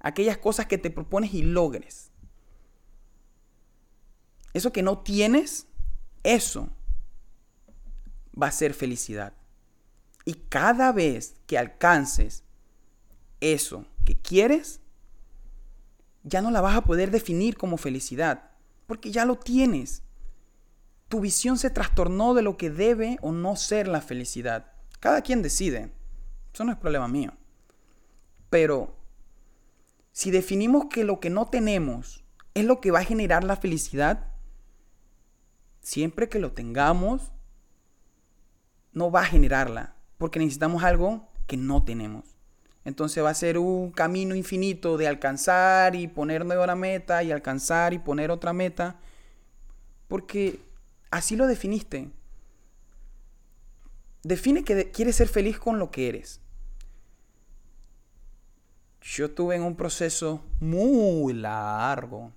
Aquellas 0.00 0.38
cosas 0.38 0.66
que 0.66 0.78
te 0.78 0.90
propones 0.90 1.32
y 1.34 1.42
logres. 1.42 2.10
Eso 4.52 4.72
que 4.72 4.82
no 4.82 4.98
tienes, 4.98 5.66
eso 6.22 6.68
va 8.40 8.48
a 8.48 8.52
ser 8.52 8.74
felicidad. 8.74 9.32
Y 10.24 10.34
cada 10.34 10.92
vez 10.92 11.36
que 11.46 11.58
alcances 11.58 12.44
eso 13.40 13.86
que 14.04 14.16
quieres, 14.16 14.81
ya 16.24 16.40
no 16.40 16.50
la 16.50 16.60
vas 16.60 16.76
a 16.76 16.84
poder 16.84 17.10
definir 17.10 17.56
como 17.56 17.76
felicidad, 17.76 18.50
porque 18.86 19.10
ya 19.10 19.24
lo 19.24 19.36
tienes. 19.36 20.02
Tu 21.08 21.20
visión 21.20 21.58
se 21.58 21.70
trastornó 21.70 22.34
de 22.34 22.42
lo 22.42 22.56
que 22.56 22.70
debe 22.70 23.18
o 23.22 23.32
no 23.32 23.56
ser 23.56 23.88
la 23.88 24.00
felicidad. 24.00 24.72
Cada 25.00 25.22
quien 25.22 25.42
decide. 25.42 25.92
Eso 26.54 26.64
no 26.64 26.72
es 26.72 26.78
problema 26.78 27.08
mío. 27.08 27.32
Pero 28.50 28.96
si 30.12 30.30
definimos 30.30 30.86
que 30.90 31.04
lo 31.04 31.20
que 31.20 31.30
no 31.30 31.46
tenemos 31.46 32.24
es 32.54 32.64
lo 32.64 32.80
que 32.80 32.90
va 32.90 33.00
a 33.00 33.04
generar 33.04 33.44
la 33.44 33.56
felicidad, 33.56 34.26
siempre 35.80 36.28
que 36.28 36.38
lo 36.38 36.52
tengamos, 36.52 37.32
no 38.92 39.10
va 39.10 39.22
a 39.22 39.26
generarla, 39.26 39.96
porque 40.18 40.38
necesitamos 40.38 40.84
algo 40.84 41.28
que 41.46 41.56
no 41.56 41.82
tenemos. 41.82 42.31
Entonces 42.84 43.22
va 43.22 43.30
a 43.30 43.34
ser 43.34 43.58
un 43.58 43.92
camino 43.92 44.34
infinito 44.34 44.96
de 44.96 45.06
alcanzar 45.06 45.94
y 45.94 46.08
poner 46.08 46.44
nueva 46.44 46.74
meta 46.74 47.22
y 47.22 47.30
alcanzar 47.30 47.94
y 47.94 47.98
poner 47.98 48.30
otra 48.30 48.52
meta. 48.52 48.96
Porque 50.08 50.60
así 51.10 51.36
lo 51.36 51.46
definiste. 51.46 52.10
Define 54.24 54.64
que 54.64 54.90
quieres 54.90 55.16
ser 55.16 55.28
feliz 55.28 55.58
con 55.58 55.78
lo 55.78 55.90
que 55.90 56.08
eres. 56.08 56.40
Yo 59.00 59.30
tuve 59.32 59.56
en 59.56 59.62
un 59.62 59.76
proceso 59.76 60.44
muy 60.60 61.32
largo 61.32 62.32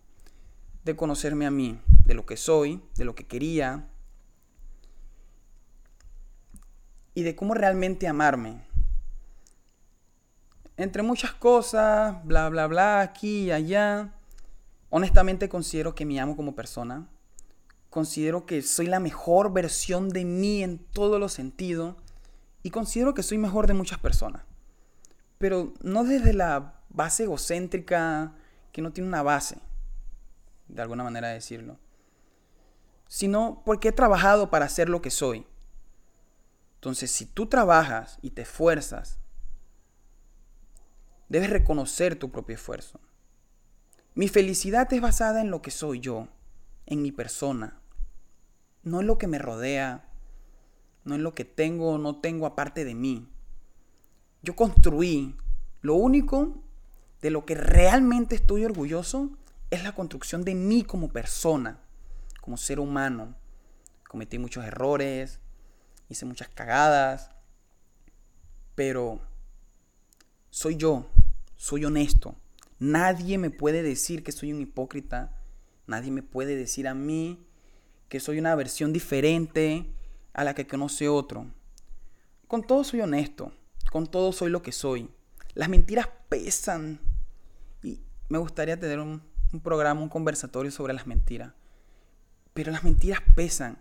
de 0.84 0.96
conocerme 0.96 1.46
a 1.46 1.52
mí, 1.52 1.80
de 2.06 2.16
lo 2.16 2.26
que 2.26 2.38
soy, 2.38 2.82
de 2.96 3.06
lo 3.06 3.14
que 3.16 3.26
quería 3.26 3.88
y 7.14 7.24
de 7.24 7.36
cómo 7.36 7.54
realmente 7.54 8.08
amarme 8.08 8.65
entre 10.78 11.04
muchas 11.04 11.34
cosas, 11.34 12.24
bla, 12.26 12.50
bla, 12.50 12.68
bla, 12.68 13.02
aquí 13.02 13.46
y 13.46 13.52
allá, 13.52 14.14
honestamente 14.90 15.48
considero 15.48 15.96
que 15.96 16.06
me 16.06 16.20
amo 16.20 16.36
como 16.36 16.56
persona. 16.56 17.08
Considero 17.90 18.46
que 18.46 18.62
soy 18.62 18.88
la 18.88 19.00
mejor 19.00 19.54
versión 19.54 20.10
de 20.10 20.26
mí 20.26 20.64
en 20.64 20.80
todos 20.80 21.20
los 21.20 21.32
sentidos. 21.32 21.96
Y 22.62 22.72
considero 22.72 23.14
que 23.14 23.24
soy 23.24 23.38
mejor 23.38 23.68
de 23.68 23.74
muchas 23.74 24.00
personas. 24.00 24.44
Pero 25.38 25.74
no 25.82 26.04
desde 26.04 26.34
la 26.34 26.82
base 26.90 27.24
egocéntrica 27.24 28.34
que 28.74 28.82
no 28.82 28.92
tiene 28.92 29.08
una 29.08 29.24
base, 29.24 29.60
de 30.68 30.82
alguna 30.82 31.04
manera 31.04 31.30
de 31.30 31.36
decirlo. 31.36 31.78
Sino 33.08 33.62
porque 33.64 33.90
he 33.90 33.94
trabajado 33.94 34.50
para 34.50 34.68
ser 34.68 34.90
lo 34.90 35.02
que 35.02 35.12
soy. 35.12 35.46
Entonces, 36.76 37.12
si 37.12 37.26
tú 37.26 37.46
trabajas 37.46 38.18
y 38.22 38.32
te 38.32 38.42
esfuerzas 38.42 39.20
Debes 41.36 41.50
reconocer 41.50 42.16
tu 42.16 42.32
propio 42.32 42.56
esfuerzo. 42.56 43.02
Mi 44.14 44.30
felicidad 44.30 44.88
es 44.94 45.02
basada 45.02 45.42
en 45.42 45.52
lo 45.52 45.62
que 45.62 45.70
soy 45.70 46.00
yo, 46.00 46.30
en 46.86 47.02
mi 47.02 47.12
persona, 47.12 47.82
no 48.84 49.02
en 49.02 49.08
lo 49.08 49.18
que 49.18 49.28
me 49.28 49.38
rodea, 49.38 50.08
no 51.04 51.14
en 51.14 51.24
lo 51.24 51.36
que 51.36 51.44
tengo 51.44 51.90
o 51.90 51.98
no 51.98 52.22
tengo 52.22 52.46
aparte 52.46 52.86
de 52.86 52.96
mí. 52.96 53.28
Yo 54.44 54.56
construí, 54.56 55.36
lo 55.82 55.96
único 55.96 56.64
de 57.22 57.32
lo 57.32 57.46
que 57.46 57.56
realmente 57.56 58.36
estoy 58.36 58.64
orgulloso 58.64 59.38
es 59.72 59.84
la 59.84 59.94
construcción 59.94 60.46
de 60.46 60.56
mí 60.56 60.84
como 60.86 61.10
persona, 61.10 61.82
como 62.40 62.56
ser 62.56 62.80
humano. 62.80 63.36
Cometí 64.08 64.40
muchos 64.40 64.64
errores, 64.64 65.42
hice 66.08 66.26
muchas 66.26 66.48
cagadas, 66.48 67.30
pero 68.74 69.20
soy 70.50 70.78
yo, 70.78 71.10
soy 71.66 71.84
honesto. 71.84 72.36
Nadie 72.78 73.40
me 73.40 73.50
puede 73.50 73.82
decir 73.82 74.24
que 74.24 74.32
soy 74.32 74.54
un 74.54 74.62
hipócrita. 74.62 75.36
Nadie 75.88 76.12
me 76.12 76.22
puede 76.22 76.56
decir 76.56 76.88
a 76.88 76.94
mí 76.94 77.44
que 78.08 78.20
soy 78.20 78.38
una 78.38 78.54
versión 78.54 78.94
diferente 78.94 79.92
a 80.34 80.44
la 80.44 80.54
que 80.54 80.68
conoce 80.68 81.10
otro. 81.10 81.48
Con 82.48 82.62
todo 82.62 82.84
soy 82.84 83.02
honesto. 83.02 83.52
Con 83.92 84.06
todo 84.06 84.32
soy 84.32 84.52
lo 84.52 84.62
que 84.62 84.72
soy. 84.72 85.10
Las 85.56 85.68
mentiras 85.68 86.08
pesan. 86.30 87.00
Y 87.82 88.00
me 88.30 88.38
gustaría 88.38 88.80
tener 88.80 89.00
un, 89.00 89.24
un 89.52 89.60
programa, 89.60 90.02
un 90.02 90.10
conversatorio 90.10 90.70
sobre 90.70 90.94
las 90.94 91.08
mentiras. 91.08 91.54
Pero 92.54 92.72
las 92.72 92.84
mentiras 92.84 93.22
pesan. 93.36 93.80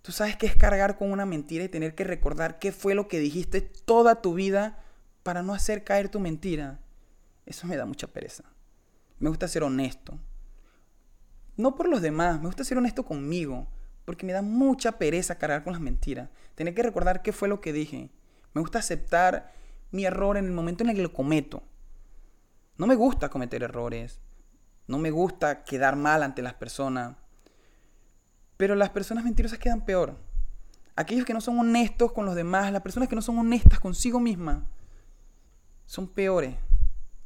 Tú 0.00 0.10
sabes 0.12 0.38
qué 0.38 0.46
es 0.46 0.56
cargar 0.56 0.96
con 0.96 1.12
una 1.12 1.26
mentira 1.26 1.64
y 1.64 1.68
tener 1.68 1.94
que 1.94 2.04
recordar 2.04 2.58
qué 2.58 2.72
fue 2.72 2.94
lo 2.94 3.08
que 3.08 3.18
dijiste 3.18 3.60
toda 3.60 4.22
tu 4.22 4.32
vida 4.32 4.82
para 5.28 5.42
no 5.42 5.52
hacer 5.52 5.84
caer 5.84 6.08
tu 6.08 6.20
mentira. 6.20 6.80
Eso 7.44 7.66
me 7.66 7.76
da 7.76 7.84
mucha 7.84 8.06
pereza. 8.06 8.44
Me 9.18 9.28
gusta 9.28 9.46
ser 9.46 9.62
honesto. 9.62 10.18
No 11.54 11.74
por 11.74 11.86
los 11.86 12.00
demás, 12.00 12.40
me 12.40 12.46
gusta 12.46 12.64
ser 12.64 12.78
honesto 12.78 13.04
conmigo, 13.04 13.68
porque 14.06 14.24
me 14.24 14.32
da 14.32 14.40
mucha 14.40 14.92
pereza 14.92 15.36
cargar 15.36 15.64
con 15.64 15.74
las 15.74 15.82
mentiras. 15.82 16.30
Tener 16.54 16.74
que 16.74 16.82
recordar 16.82 17.20
qué 17.20 17.34
fue 17.34 17.46
lo 17.46 17.60
que 17.60 17.74
dije. 17.74 18.10
Me 18.54 18.62
gusta 18.62 18.78
aceptar 18.78 19.52
mi 19.90 20.06
error 20.06 20.38
en 20.38 20.46
el 20.46 20.52
momento 20.52 20.82
en 20.82 20.88
el 20.88 20.96
que 20.96 21.02
lo 21.02 21.12
cometo. 21.12 21.62
No 22.78 22.86
me 22.86 22.94
gusta 22.94 23.28
cometer 23.28 23.62
errores. 23.62 24.22
No 24.86 24.96
me 24.96 25.10
gusta 25.10 25.62
quedar 25.62 25.96
mal 25.96 26.22
ante 26.22 26.40
las 26.40 26.54
personas. 26.54 27.16
Pero 28.56 28.74
las 28.76 28.88
personas 28.88 29.24
mentirosas 29.24 29.58
quedan 29.58 29.84
peor. 29.84 30.16
Aquellos 30.96 31.26
que 31.26 31.34
no 31.34 31.42
son 31.42 31.58
honestos 31.58 32.12
con 32.12 32.24
los 32.24 32.34
demás, 32.34 32.72
las 32.72 32.80
personas 32.80 33.10
que 33.10 33.14
no 33.14 33.20
son 33.20 33.38
honestas 33.38 33.78
consigo 33.78 34.20
mismas, 34.20 34.62
son 35.88 36.06
peores. 36.06 36.54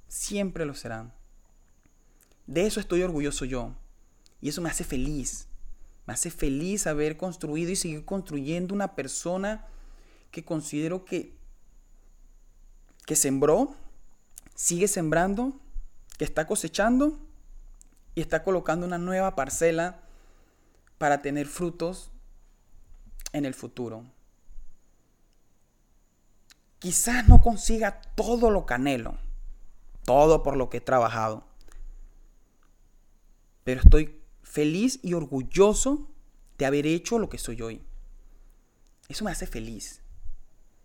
Siempre 0.09 0.65
lo 0.65 0.75
serán. 0.75 1.13
De 2.47 2.65
eso 2.65 2.81
estoy 2.81 3.03
orgulloso 3.03 3.45
yo. 3.45 3.75
Y 4.41 4.49
eso 4.49 4.63
me 4.63 4.71
hace 4.71 4.85
feliz. 4.85 5.49
Me 6.07 6.15
hace 6.15 6.31
feliz 6.31 6.87
haber 6.87 7.17
construido 7.17 7.71
y 7.71 7.77
seguir 7.77 8.05
construyendo 8.05 8.75
una 8.75 8.95
persona 8.95 9.67
que 10.31 10.45
considero 10.45 11.05
que 11.05 11.35
que 13.05 13.17
sembró, 13.17 13.75
sigue 14.55 14.87
sembrando, 14.87 15.59
que 16.19 16.25
está 16.25 16.47
cosechando 16.47 17.19
y 18.15 18.21
está 18.21 18.45
colocando 18.45 18.87
una 18.87 18.97
nueva 18.97 19.35
parcela 19.35 20.01
para 20.99 21.21
tener 21.21 21.49
frutos 21.49 22.13
en 23.33 23.45
el 23.45 23.55
futuro. 23.55 24.05
Quizás 26.83 27.29
no 27.29 27.41
consiga 27.41 28.01
todo 28.17 28.51
lo 28.51 28.67
que 28.67 28.75
anhelo, 28.75 29.17
todo 30.05 30.43
por 30.43 30.57
lo 30.57 30.69
que 30.69 30.79
he 30.79 30.81
trabajado, 30.81 31.45
pero 33.63 33.81
estoy 33.81 34.21
feliz 34.43 34.99
y 35.01 35.15
orgulloso 35.15 36.09
de 36.59 36.67
haber 36.67 36.89
hecho 36.89 37.21
lo 37.21 37.29
que 37.29 37.39
soy 37.39 37.63
hoy. 37.63 37.83
Eso 39.09 39.25
me 39.25 39.31
hace 39.31 39.47
feliz. 39.47 40.03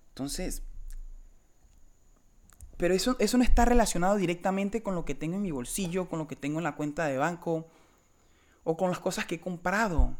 Entonces, 0.09 0.61
pero 2.77 2.93
eso, 2.93 3.15
eso 3.17 3.39
no 3.39 3.43
está 3.43 3.65
relacionado 3.65 4.17
directamente 4.17 4.83
con 4.83 4.93
lo 4.93 5.03
que 5.03 5.15
tengo 5.15 5.37
en 5.37 5.41
mi 5.41 5.49
bolsillo, 5.49 6.07
con 6.07 6.19
lo 6.19 6.27
que 6.27 6.35
tengo 6.35 6.59
en 6.59 6.65
la 6.65 6.75
cuenta 6.75 7.05
de 7.07 7.17
banco 7.17 7.65
o 8.63 8.77
con 8.77 8.91
las 8.91 8.99
cosas 8.99 9.25
que 9.25 9.35
he 9.35 9.41
comprado. 9.41 10.15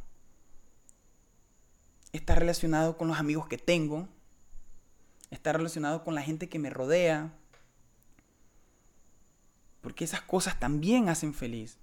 Está 2.14 2.34
relacionado 2.34 2.98
con 2.98 3.08
los 3.08 3.20
amigos 3.20 3.48
que 3.48 3.60
tengo. 3.60 4.08
Está 5.32 5.54
relacionado 5.54 6.04
con 6.04 6.16
la 6.16 6.22
gente 6.22 6.50
que 6.50 6.60
me 6.60 6.70
rodea. 6.70 7.34
Porque 9.82 10.04
esas 10.04 10.22
cosas 10.22 10.60
también 10.60 11.10
hacen 11.10 11.34
feliz. 11.34 11.78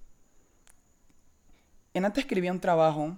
En 1.93 2.05
antes 2.05 2.23
escribía 2.23 2.51
un 2.51 2.59
trabajo, 2.59 3.17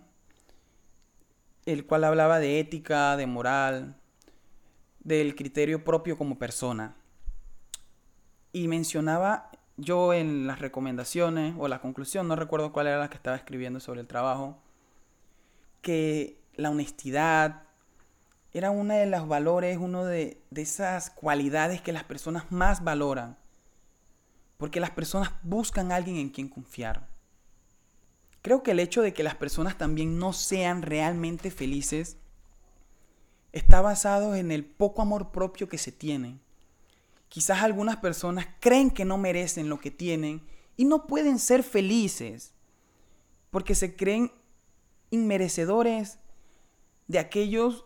el 1.66 1.86
cual 1.86 2.04
hablaba 2.04 2.40
de 2.40 2.60
ética, 2.60 3.18
de 3.18 3.26
moral, 3.26 3.96
del 5.00 5.36
criterio 5.36 5.84
propio 5.84 6.18
como 6.18 6.38
persona 6.38 6.96
y 8.58 8.68
mencionaba 8.68 9.52
yo 9.78 10.14
en 10.14 10.48
las 10.48 10.60
recomendaciones 10.60 11.54
o 11.58 11.68
la 11.68 11.80
conclusión, 11.80 12.28
no 12.28 12.36
recuerdo 12.36 12.72
cuál 12.72 12.88
era 12.88 12.98
la 12.98 13.10
que 13.10 13.18
estaba 13.18 13.36
escribiendo 13.36 13.80
sobre 13.80 14.02
el 14.02 14.08
trabajo, 14.08 14.58
que 15.82 16.42
la 16.56 16.72
honestidad 16.72 17.67
era 18.58 18.72
uno 18.72 18.94
de 18.94 19.06
los 19.06 19.28
valores, 19.28 19.78
uno 19.78 20.06
de, 20.06 20.42
de 20.50 20.62
esas 20.62 21.10
cualidades 21.10 21.82
que 21.82 21.92
las 21.92 22.04
personas 22.04 22.52
más 22.52 22.84
valoran. 22.84 23.38
Porque 24.58 24.80
las 24.80 24.92
personas 24.92 25.32
buscan 25.44 25.92
a 25.92 25.96
alguien 25.96 26.18
en 26.18 26.30
quien 26.30 26.48
confiar. 26.50 27.08
Creo 28.42 28.64
que 28.64 28.72
el 28.72 28.80
hecho 28.80 29.02
de 29.02 29.14
que 29.14 29.24
las 29.24 29.36
personas 29.36 29.78
también 29.78 30.18
no 30.18 30.34
sean 30.34 30.82
realmente 30.82 31.52
felices 31.52 32.18
está 33.52 33.82
basado 33.82 34.36
en 34.36 34.52
el 34.52 34.66
poco 34.66 35.02
amor 35.02 35.32
propio 35.32 35.68
que 35.70 35.78
se 35.78 35.92
tiene 35.92 36.40
Quizás 37.30 37.62
algunas 37.62 37.98
personas 37.98 38.48
creen 38.60 38.90
que 38.90 39.06
no 39.06 39.18
merecen 39.18 39.70
lo 39.70 39.80
que 39.80 39.92
tienen 39.92 40.42
y 40.78 40.86
no 40.86 41.08
pueden 41.08 41.40
ser 41.40 41.64
felices 41.64 42.54
porque 43.52 43.76
se 43.76 43.96
creen 43.96 44.32
inmerecedores 45.10 46.20
de 47.08 47.20
aquellos 47.20 47.86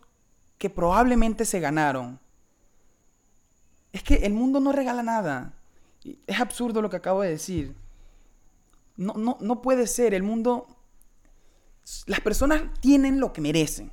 que 0.62 0.70
probablemente 0.70 1.44
se 1.44 1.60
ganaron. 1.60 2.20
Es 3.92 4.04
que 4.04 4.14
el 4.28 4.34
mundo 4.34 4.60
no 4.60 4.72
regala 4.72 5.02
nada. 5.02 5.56
Es 6.28 6.40
absurdo 6.40 6.84
lo 6.84 6.90
que 6.92 6.98
acabo 6.98 7.24
de 7.24 7.32
decir. 7.32 7.76
No, 8.96 9.16
no, 9.16 9.40
no 9.42 9.64
puede 9.64 9.88
ser. 9.88 10.14
El 10.14 10.22
mundo... 10.22 10.68
Las 12.06 12.20
personas 12.20 12.62
tienen 12.80 13.20
lo 13.20 13.34
que 13.34 13.42
merecen. 13.42 13.92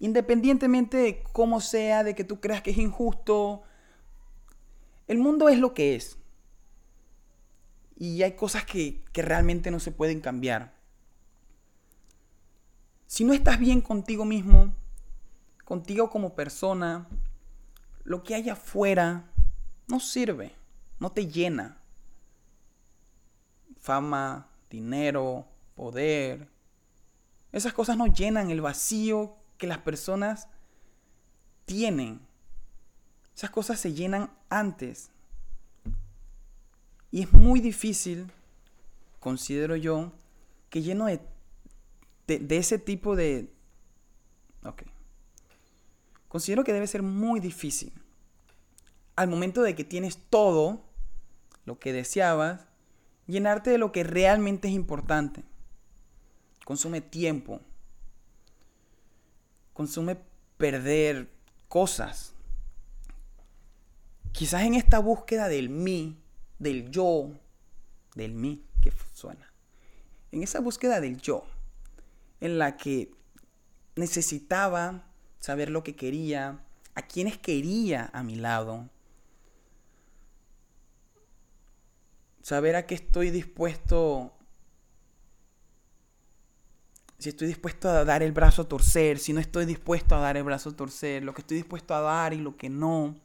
Independientemente 0.00 0.98
de 0.98 1.22
cómo 1.32 1.62
sea, 1.62 2.04
de 2.04 2.14
que 2.14 2.24
tú 2.24 2.40
creas 2.40 2.60
que 2.60 2.72
es 2.72 2.76
injusto, 2.76 3.62
el 5.06 5.16
mundo 5.16 5.48
es 5.48 5.58
lo 5.58 5.72
que 5.72 5.96
es. 5.96 6.18
Y 7.96 8.22
hay 8.22 8.32
cosas 8.32 8.66
que, 8.66 9.02
realmente 9.14 9.70
no 9.70 9.80
se 9.80 9.92
pueden 9.92 10.20
cambiar. 10.20 10.74
Si 13.06 13.24
no 13.24 13.32
estás 13.32 13.58
bien 13.58 13.80
contigo 13.80 14.26
mismo, 14.26 14.74
contigo 15.70 16.10
como 16.10 16.34
persona, 16.34 17.06
lo 18.02 18.24
que 18.24 18.34
hay 18.34 18.48
afuera 18.48 19.30
no 19.86 20.00
sirve, 20.00 20.52
no 20.98 21.12
te 21.12 21.28
llena. 21.28 21.78
Fama, 23.78 24.48
dinero, 24.68 25.46
poder. 25.76 26.48
Esas 27.52 27.72
cosas 27.72 27.96
no 27.96 28.08
llenan 28.08 28.50
el 28.50 28.60
vacío 28.60 29.36
que 29.58 29.68
las 29.68 29.78
personas 29.78 30.48
tienen. 31.66 32.18
Esas 33.36 33.50
cosas 33.50 33.78
se 33.78 33.92
llenan 33.92 34.28
antes. 34.48 35.12
Y 37.12 37.22
es 37.22 37.32
muy 37.32 37.60
difícil, 37.60 38.26
considero 39.20 39.76
yo, 39.76 40.10
que 40.68 40.82
lleno 40.82 41.06
de, 41.06 41.20
de, 42.26 42.56
ese 42.56 42.80
tipo 42.80 43.14
de... 43.14 43.52
Ok. 44.64 44.89
Considero 46.30 46.64
que 46.64 46.72
debe 46.72 46.86
ser 46.86 47.02
muy 47.02 47.38
difícil. 47.40 47.92
Al 49.16 49.28
momento 49.28 49.60
de 49.60 49.74
que 49.74 49.84
tienes 49.84 50.16
todo 50.30 50.82
lo 51.66 51.78
que 51.78 51.92
deseabas, 51.92 52.66
llenarte 53.26 53.68
de 53.68 53.76
lo 53.76 53.92
que 53.92 54.02
realmente 54.02 54.68
es 54.68 54.74
importante. 54.74 55.44
Consume 56.64 57.02
tiempo. 57.02 57.60
Consume 59.74 60.16
perder 60.56 61.28
cosas 61.68 62.34
Quizás 64.32 64.62
en 64.62 64.74
esta 64.74 64.98
búsqueda 65.00 65.48
del 65.48 65.68
mí, 65.68 66.16
del 66.58 66.90
yo, 66.90 67.30
del 68.14 68.34
mí, 68.34 68.64
que 68.80 68.92
suena. 69.12 69.52
En 70.32 70.42
esa 70.42 70.60
búsqueda 70.60 71.00
del 71.00 71.20
yo, 71.20 71.44
en 72.40 72.58
la 72.58 72.76
que 72.76 73.12
necesitaba 73.96 75.09
saber 75.40 75.70
lo 75.70 75.82
que 75.82 75.96
quería, 75.96 76.60
a 76.94 77.02
quienes 77.02 77.38
quería 77.38 78.10
a 78.12 78.22
mi 78.22 78.36
lado, 78.36 78.88
saber 82.42 82.76
a 82.76 82.86
qué 82.86 82.94
estoy 82.94 83.30
dispuesto, 83.30 84.32
si 87.18 87.30
estoy 87.30 87.48
dispuesto 87.48 87.88
a 87.88 88.04
dar 88.04 88.22
el 88.22 88.32
brazo 88.32 88.62
a 88.62 88.68
torcer, 88.68 89.18
si 89.18 89.32
no 89.32 89.40
estoy 89.40 89.66
dispuesto 89.66 90.14
a 90.14 90.20
dar 90.20 90.36
el 90.36 90.44
brazo 90.44 90.70
a 90.70 90.76
torcer, 90.76 91.22
lo 91.22 91.34
que 91.34 91.42
estoy 91.42 91.56
dispuesto 91.56 91.94
a 91.94 92.00
dar 92.00 92.32
y 92.32 92.38
lo 92.38 92.56
que 92.56 92.68
no. 92.68 93.16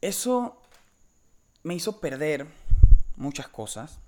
Eso 0.00 0.60
me 1.62 1.74
hizo 1.74 2.00
perder 2.00 2.46
muchas 3.16 3.48
cosas. 3.48 3.98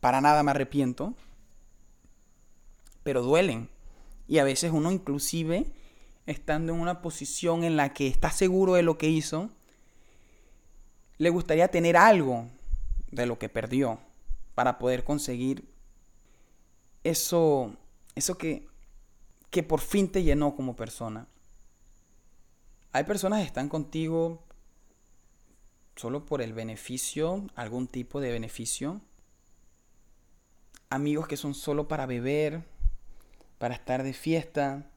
Para 0.00 0.20
nada 0.20 0.42
me 0.42 0.52
arrepiento. 0.52 1.14
Pero 3.02 3.22
duelen. 3.22 3.68
Y 4.28 4.38
a 4.38 4.44
veces 4.44 4.70
uno 4.72 4.92
inclusive, 4.92 5.66
estando 6.26 6.74
en 6.74 6.80
una 6.80 7.00
posición 7.00 7.64
en 7.64 7.76
la 7.76 7.94
que 7.94 8.06
está 8.06 8.30
seguro 8.30 8.74
de 8.74 8.82
lo 8.82 8.98
que 8.98 9.08
hizo, 9.08 9.50
le 11.16 11.30
gustaría 11.30 11.68
tener 11.68 11.96
algo 11.96 12.46
de 13.10 13.26
lo 13.26 13.38
que 13.38 13.48
perdió 13.48 13.98
para 14.54 14.78
poder 14.78 15.02
conseguir 15.02 15.64
eso, 17.04 17.74
eso 18.14 18.36
que, 18.36 18.68
que 19.50 19.62
por 19.62 19.80
fin 19.80 20.12
te 20.12 20.22
llenó 20.22 20.54
como 20.54 20.76
persona. 20.76 21.26
Hay 22.92 23.04
personas 23.04 23.40
que 23.40 23.46
están 23.46 23.68
contigo 23.68 24.42
solo 25.96 26.24
por 26.24 26.42
el 26.42 26.52
beneficio, 26.52 27.46
algún 27.54 27.88
tipo 27.88 28.20
de 28.20 28.30
beneficio. 28.30 29.00
Amigos 30.90 31.26
que 31.26 31.36
son 31.36 31.54
solo 31.54 31.88
para 31.88 32.06
beber, 32.06 32.62
para 33.58 33.74
estar 33.74 34.02
de 34.02 34.12
fiesta. 34.12 34.90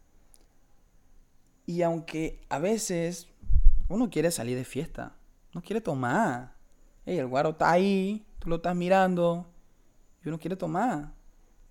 Y 1.65 1.81
aunque 1.81 2.41
a 2.49 2.59
veces 2.59 3.27
uno 3.89 4.09
quiere 4.09 4.31
salir 4.31 4.57
de 4.57 4.65
fiesta, 4.65 5.15
no 5.53 5.61
quiere 5.61 5.81
tomar. 5.81 6.55
el 7.05 7.27
guaro 7.27 7.49
está 7.49 7.71
ahí, 7.71 8.25
tú 8.39 8.49
lo 8.49 8.57
estás 8.57 8.75
mirando 8.75 9.45
y 10.23 10.29
uno 10.29 10.39
quiere 10.39 10.55
tomar. 10.55 11.13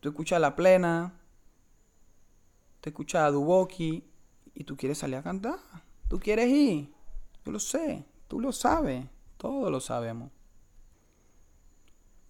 Tú 0.01 0.09
escuchas 0.11 0.41
la 0.41 0.57
plena, 0.57 1.15
te 2.81 2.91
escuchas 2.91 3.23
a 3.23 3.31
Duboki 3.31 4.05
y 4.55 4.65
tú 4.65 4.77
quieres 4.77 4.99
salir 4.99 5.17
a 5.17 5.23
cantar. 5.23 5.59
Tú 6.09 6.19
quieres 6.19 6.49
ir. 6.49 6.93
Yo 7.45 7.53
lo 7.53 7.61
sé. 7.61 8.05
Tú 8.27 8.41
lo 8.41 8.53
sabes. 8.53 9.07
Todos 9.37 9.71
lo 9.71 9.81
sabemos. 9.81 10.31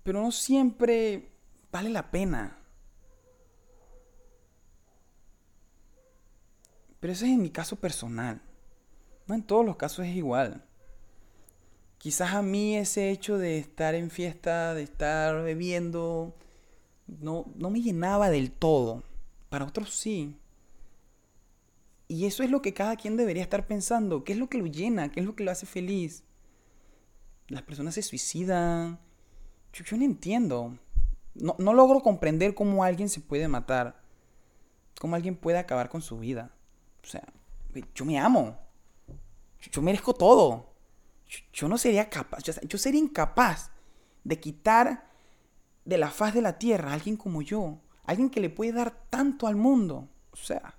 Pero 0.03 0.23
no 0.23 0.33
siempre 0.33 1.33
vale 1.71 1.91
la 1.91 2.11
pena. 2.11 2.60
Pero 7.01 7.13
ese 7.15 7.27
es 7.27 7.33
en 7.33 7.43
mi 7.43 7.51
caso 7.51 7.77
personal. 7.77 8.43
No 9.27 9.35
en 9.35 9.43
todos 9.43 9.65
los 9.65 9.77
casos 9.77 10.07
es 10.07 10.15
igual. 10.15 10.65
Quizás 11.99 12.35
a 12.35 12.43
mí 12.43 12.77
ese 12.77 13.11
hecho 13.11 13.39
de 13.39 13.59
estar 13.59 13.95
en 13.95 14.11
fiesta, 14.11 14.75
de 14.75 14.83
estar 14.83 15.43
bebiendo, 15.43 16.35
no, 17.07 17.47
no 17.57 17.71
me 17.71 17.83
llenaba 17.83 18.31
del 18.31 18.53
todo. 18.53 19.03
Para 19.49 19.65
otros 19.65 19.91
sí. 19.95 20.37
Y 22.09 22.27
eso 22.27 22.43
es 22.43 22.51
lo 22.51 22.63
que 22.63 22.75
cada 22.75 22.97
quien 22.97 23.17
debería 23.17 23.43
estar 23.43 23.67
pensando. 23.67 24.25
¿Qué 24.25 24.33
es 24.33 24.39
lo 24.39 24.49
que 24.49 24.59
lo 24.59 24.67
llena? 24.67 25.11
¿Qué 25.11 25.21
es 25.21 25.27
lo 25.27 25.37
que 25.37 25.45
lo 25.45 25.51
hace 25.51 25.67
feliz? 25.67 26.25
Las 27.49 27.63
personas 27.63 27.95
se 27.95 28.03
suicidan. 28.03 28.99
Yo, 29.73 29.97
no 29.97 30.05
entiendo. 30.05 30.77
No, 31.35 31.55
no 31.59 31.73
logro 31.73 32.01
comprender 32.01 32.55
cómo 32.55 32.83
alguien 32.83 33.09
se 33.09 33.21
puede 33.21 33.47
matar. 33.47 34.03
Cómo 34.99 35.17
alguien 35.17 35.37
puede 35.37 35.59
acabar 35.59 35.89
con 35.89 36.03
su 36.03 36.19
vida. 36.19 36.53
O 37.03 37.07
sea, 37.07 37.25
yo 37.95 38.05
me 38.05 38.19
amo. 38.19 38.59
Yo 39.71 39.83
merezco 39.83 40.15
todo. 40.15 40.75
Yo 41.53 41.69
no 41.69 41.79
sería 41.79 42.09
capaz. 42.09 42.43
Yo 42.43 42.79
sería 42.79 43.01
incapaz 43.01 43.71
de 44.25 44.41
quitar 44.41 45.09
de 45.85 45.99
la 45.99 46.11
faz 46.11 46.35
de 46.35 46.43
la 46.43 46.59
tierra 46.59 46.91
a 46.91 46.95
alguien 46.95 47.17
como 47.17 47.43
yo. 47.43 47.79
Alguien 48.05 48.31
que 48.31 48.41
le 48.41 48.51
puede 48.51 48.73
dar 48.73 49.07
tanto 49.11 49.47
al 49.47 49.57
mundo. 49.57 50.09
O 50.33 50.37
sea, 50.37 50.75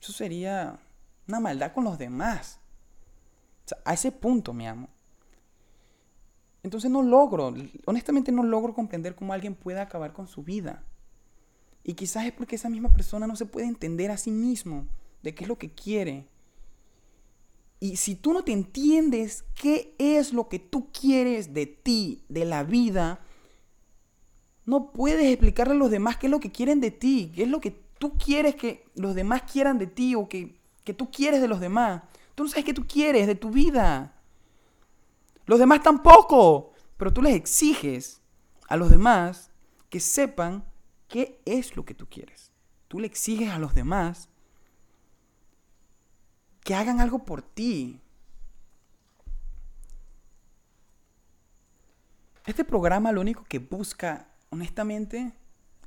eso 0.00 0.12
sería 0.12 0.78
una 1.26 1.40
maldad 1.40 1.72
con 1.72 1.84
los 1.84 1.98
demás. 1.98 2.60
a 3.84 3.94
ese 3.94 4.12
punto 4.12 4.52
me 4.52 4.68
amo. 4.68 4.88
Entonces 6.62 6.90
no 6.90 7.02
logro, 7.02 7.52
honestamente 7.84 8.32
no 8.32 8.42
logro 8.42 8.72
comprender 8.72 9.14
cómo 9.14 9.34
alguien 9.34 9.54
puede 9.54 9.80
acabar 9.80 10.14
con 10.14 10.26
su 10.26 10.42
vida. 10.42 10.82
Y 11.84 11.94
quizás 11.94 12.24
es 12.24 12.32
porque 12.32 12.56
esa 12.56 12.70
misma 12.70 12.92
persona 12.92 13.26
no 13.26 13.36
se 13.36 13.46
puede 13.46 13.66
entender 13.66 14.10
a 14.10 14.16
sí 14.16 14.30
mismo 14.30 14.86
de 15.22 15.34
qué 15.34 15.44
es 15.44 15.48
lo 15.48 15.58
que 15.58 15.70
quiere. 15.70 16.26
Y 17.78 17.96
si 17.96 18.14
tú 18.14 18.32
no 18.32 18.42
te 18.42 18.52
entiendes 18.52 19.44
qué 19.54 19.94
es 19.98 20.32
lo 20.32 20.48
que 20.48 20.58
tú 20.58 20.90
quieres 20.90 21.52
de 21.52 21.66
ti, 21.66 22.24
de 22.30 22.46
la 22.46 22.64
vida, 22.64 23.20
no 24.64 24.92
puedes 24.92 25.26
explicarle 25.26 25.74
a 25.74 25.76
los 25.78 25.90
demás 25.90 26.16
qué 26.16 26.26
es 26.26 26.30
lo 26.30 26.40
que 26.40 26.50
quieren 26.50 26.80
de 26.80 26.90
ti, 26.90 27.30
qué 27.34 27.42
es 27.42 27.48
lo 27.48 27.60
que 27.60 27.84
tú 27.98 28.16
quieres 28.16 28.54
que 28.54 28.86
los 28.94 29.14
demás 29.14 29.42
quieran 29.42 29.78
de 29.78 29.86
ti 29.86 30.14
o 30.14 30.28
que, 30.28 30.58
tú 30.96 31.10
quieres 31.10 31.42
de 31.42 31.48
los 31.48 31.60
demás. 31.60 32.02
Tú 32.34 32.44
no 32.44 32.48
sabes 32.48 32.64
qué 32.64 32.74
tú 32.74 32.86
quieres 32.86 33.26
de 33.26 33.34
tu 33.34 33.50
vida. 33.50 34.14
Los 35.46 35.58
demás 35.58 35.82
tampoco. 35.82 36.72
Pero 36.96 37.12
tú 37.12 37.22
les 37.22 37.34
exiges 37.34 38.22
a 38.68 38.76
los 38.76 38.88
demás 38.88 39.50
que 39.90 40.00
sepan 40.00 40.64
qué 41.14 41.40
es 41.44 41.76
lo 41.76 41.84
que 41.84 41.94
tú 41.94 42.08
quieres. 42.08 42.50
Tú 42.88 42.98
le 42.98 43.06
exiges 43.06 43.50
a 43.50 43.60
los 43.60 43.72
demás 43.72 44.28
que 46.64 46.74
hagan 46.74 47.00
algo 47.00 47.24
por 47.24 47.40
ti. 47.40 48.00
Este 52.44 52.64
programa 52.64 53.12
lo 53.12 53.20
único 53.20 53.44
que 53.44 53.60
busca, 53.60 54.26
honestamente, 54.50 55.32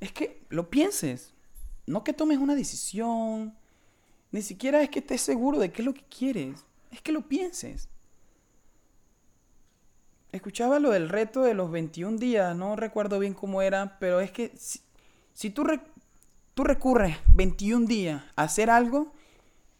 es 0.00 0.12
que 0.12 0.46
lo 0.48 0.70
pienses 0.70 1.34
no 1.84 2.04
que 2.04 2.14
tomes 2.14 2.38
una 2.38 2.54
decisión, 2.54 3.54
ni 4.32 4.40
siquiera 4.40 4.82
es 4.82 4.88
que 4.88 5.00
estés 5.00 5.20
seguro 5.20 5.58
de 5.58 5.72
qué 5.72 5.82
es 5.82 5.86
lo 5.86 5.92
que 5.92 6.04
quieres, 6.04 6.64
es 6.90 7.02
que 7.02 7.12
lo 7.12 7.28
pienses. 7.28 7.90
Escuchaba 10.32 10.78
lo 10.78 10.90
del 10.90 11.10
reto 11.10 11.42
de 11.42 11.52
los 11.52 11.70
21 11.70 12.16
días, 12.16 12.56
no 12.56 12.76
recuerdo 12.76 13.18
bien 13.18 13.34
cómo 13.34 13.60
era, 13.60 13.98
pero 13.98 14.20
es 14.20 14.30
que 14.32 14.52
si, 15.38 15.50
tú, 15.50 15.64
tú 16.54 16.64
recurres 16.64 17.16
21 17.32 17.86
días 17.86 18.24
a 18.34 18.42
hacer 18.42 18.70
algo, 18.70 19.12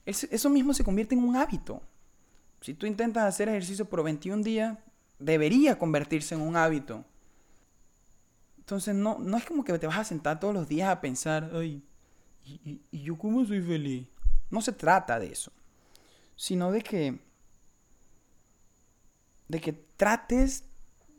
eso 0.07 0.49
mismo 0.51 0.73
se 0.73 0.85
convierte 0.85 1.17
en 1.17 1.25
un 1.25 1.35
hábito. 1.35 1.83
Si 2.61 2.75
tú 2.75 2.87
intentas 2.87 3.25
hacer 3.25 3.49
ejercicio 3.49 3.85
por 3.85 4.05
21 4.05 4.45
días, 4.45 4.79
debería 5.19 5.77
convertirse 5.77 6.37
en 6.37 6.43
un 6.43 6.57
hábito. 6.57 7.05
Entonces 8.59 8.95
no, 8.95 9.19
no 9.19 9.37
es 9.37 9.45
como 9.45 9.65
que 9.65 9.77
te 9.81 9.89
vas 9.89 9.99
a 9.99 10.05
sentar 10.05 10.39
todos 10.39 10.55
los 10.55 10.69
días 10.69 10.91
a 10.91 11.01
pensar, 11.01 11.51
ay, 11.53 11.83
¿Y, 12.45 12.81
yo 12.93 13.19
cómo 13.19 13.45
soy 13.45 13.61
feliz? 13.61 14.07
No 14.49 14.61
se 14.61 14.71
trata 14.71 15.19
de 15.19 15.33
eso, 15.33 15.51
sino 16.37 16.71
de 16.71 16.83
que, 16.83 17.19
de 19.49 19.61
que 19.61 19.73
trates 19.73 20.63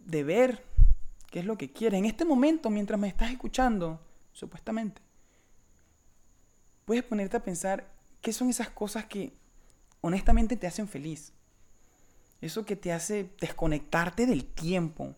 de 0.05 0.23
ver 0.23 0.63
qué 1.29 1.39
es 1.39 1.45
lo 1.45 1.57
que 1.57 1.73
quieres. 1.73 1.97
En 1.97 2.05
este 2.05 2.23
momento, 2.23 2.69
mientras 2.69 2.97
me 2.97 3.09
estás 3.09 3.31
escuchando, 3.31 3.99
supuestamente, 4.39 5.01
puedes 6.85 7.03
ponerte 7.03 7.37
a 7.37 7.43
pensar 7.43 7.87
qué 8.21 8.33
son 8.33 8.49
esas 8.49 8.69
cosas 8.69 9.05
que 9.05 9.33
honestamente 10.01 10.57
te 10.57 10.67
hacen 10.67 10.87
feliz. 10.87 11.33
Eso 12.41 12.65
que 12.65 12.75
te 12.75 12.93
hace 12.93 13.29
desconectarte 13.39 14.25
del 14.25 14.45
tiempo. 14.45 15.15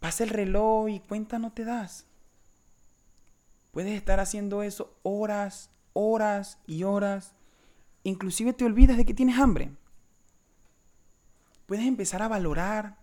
Pasa 0.00 0.24
el 0.24 0.30
reloj 0.30 0.88
y 0.88 1.00
cuenta 1.00 1.38
no 1.38 1.52
te 1.52 1.64
das. 1.64 2.06
Puedes 3.70 3.94
estar 3.94 4.18
haciendo 4.18 4.62
eso 4.62 4.98
horas, 5.02 5.70
horas 5.92 6.58
y 6.66 6.82
horas. 6.82 7.32
Inclusive 8.02 8.52
te 8.52 8.64
olvidas 8.64 8.96
de 8.96 9.04
que 9.04 9.14
tienes 9.14 9.38
hambre. 9.38 9.70
Puedes 11.66 11.86
empezar 11.86 12.20
a 12.20 12.28
valorar 12.28 12.98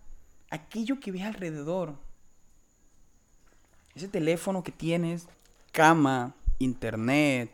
aquello 0.50 1.00
que 1.00 1.10
ves 1.10 1.22
alrededor. 1.22 1.98
Ese 4.00 4.08
teléfono 4.08 4.64
que 4.64 4.72
tienes, 4.72 5.28
cama, 5.72 6.34
internet 6.58 7.50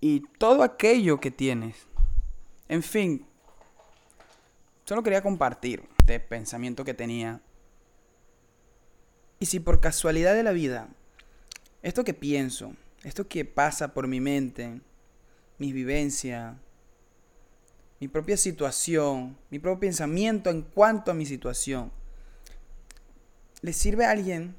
y 0.00 0.24
todo 0.38 0.64
aquello 0.64 1.20
que 1.20 1.30
tienes. 1.30 1.86
En 2.68 2.82
fin, 2.82 3.24
solo 4.84 5.04
quería 5.04 5.22
compartir 5.22 5.88
este 6.00 6.18
pensamiento 6.18 6.84
que 6.84 6.94
tenía. 6.94 7.40
Y 9.38 9.46
si 9.46 9.60
por 9.60 9.80
casualidad 9.80 10.34
de 10.34 10.42
la 10.42 10.50
vida 10.50 10.88
esto 11.80 12.02
que 12.02 12.12
pienso, 12.12 12.74
esto 13.04 13.28
que 13.28 13.44
pasa 13.44 13.94
por 13.94 14.08
mi 14.08 14.18
mente, 14.18 14.80
mi 15.58 15.72
vivencia, 15.72 16.58
mi 18.00 18.08
propia 18.08 18.36
situación, 18.36 19.38
mi 19.48 19.60
propio 19.60 19.78
pensamiento 19.78 20.50
en 20.50 20.62
cuanto 20.62 21.12
a 21.12 21.14
mi 21.14 21.24
situación, 21.24 21.92
le 23.62 23.72
sirve 23.72 24.04
a 24.04 24.10
alguien 24.10 24.56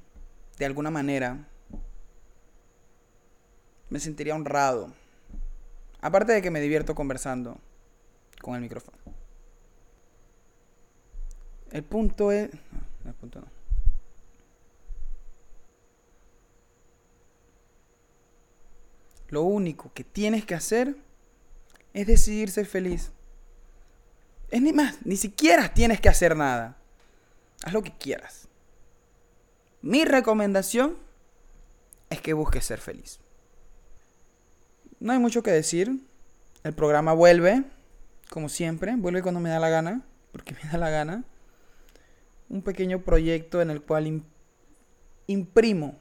de 0.60 0.66
alguna 0.66 0.92
manera, 0.92 1.48
me 3.90 4.00
sentiría 4.00 4.36
honrado. 4.36 4.94
Aparte 6.02 6.34
de 6.34 6.42
que 6.42 6.52
me 6.52 6.60
divierto 6.60 6.94
conversando 6.94 7.58
con 8.42 8.56
el 8.56 8.62
micrófono. 8.62 8.98
El 11.72 11.84
punto 11.84 12.34
es... 12.34 12.50
No, 13.04 13.10
el 13.10 13.16
punto 13.16 13.40
no. 13.40 13.48
Lo 19.30 19.44
único 19.44 19.94
que 19.94 20.04
tienes 20.04 20.46
que 20.46 20.56
hacer 20.56 20.98
es 21.94 22.06
decidir 22.06 22.52
ser 22.52 22.66
feliz. 22.66 23.12
Es 24.52 24.62
ni 24.62 24.74
más, 24.74 24.98
ni 25.06 25.16
siquiera 25.16 25.74
tienes 25.74 26.02
que 26.02 26.10
hacer 26.10 26.36
nada. 26.36 26.76
Haz 27.64 27.72
lo 27.72 27.82
que 27.82 27.96
quieras. 27.98 28.49
Mi 29.82 30.04
recomendación 30.04 30.98
es 32.10 32.22
que 32.22 32.34
busques 32.34 32.66
ser 32.66 32.80
feliz. 32.80 33.20
No 35.00 35.14
hay 35.14 35.20
mucho 35.20 35.44
que 35.44 35.52
decir. 35.52 36.02
El 36.64 36.74
programa 36.74 37.14
vuelve, 37.14 37.64
como 38.30 38.50
siempre, 38.50 38.94
vuelve 38.98 39.22
cuando 39.22 39.40
me 39.40 39.50
da 39.50 39.60
la 39.60 39.70
gana, 39.70 40.06
porque 40.34 40.54
me 40.64 40.70
da 40.70 40.78
la 40.78 40.90
gana. 40.90 41.24
Un 42.50 42.62
pequeño 42.62 43.04
proyecto 43.04 43.62
en 43.62 43.70
el 43.70 43.82
cual 43.82 44.24
imprimo, 45.28 46.00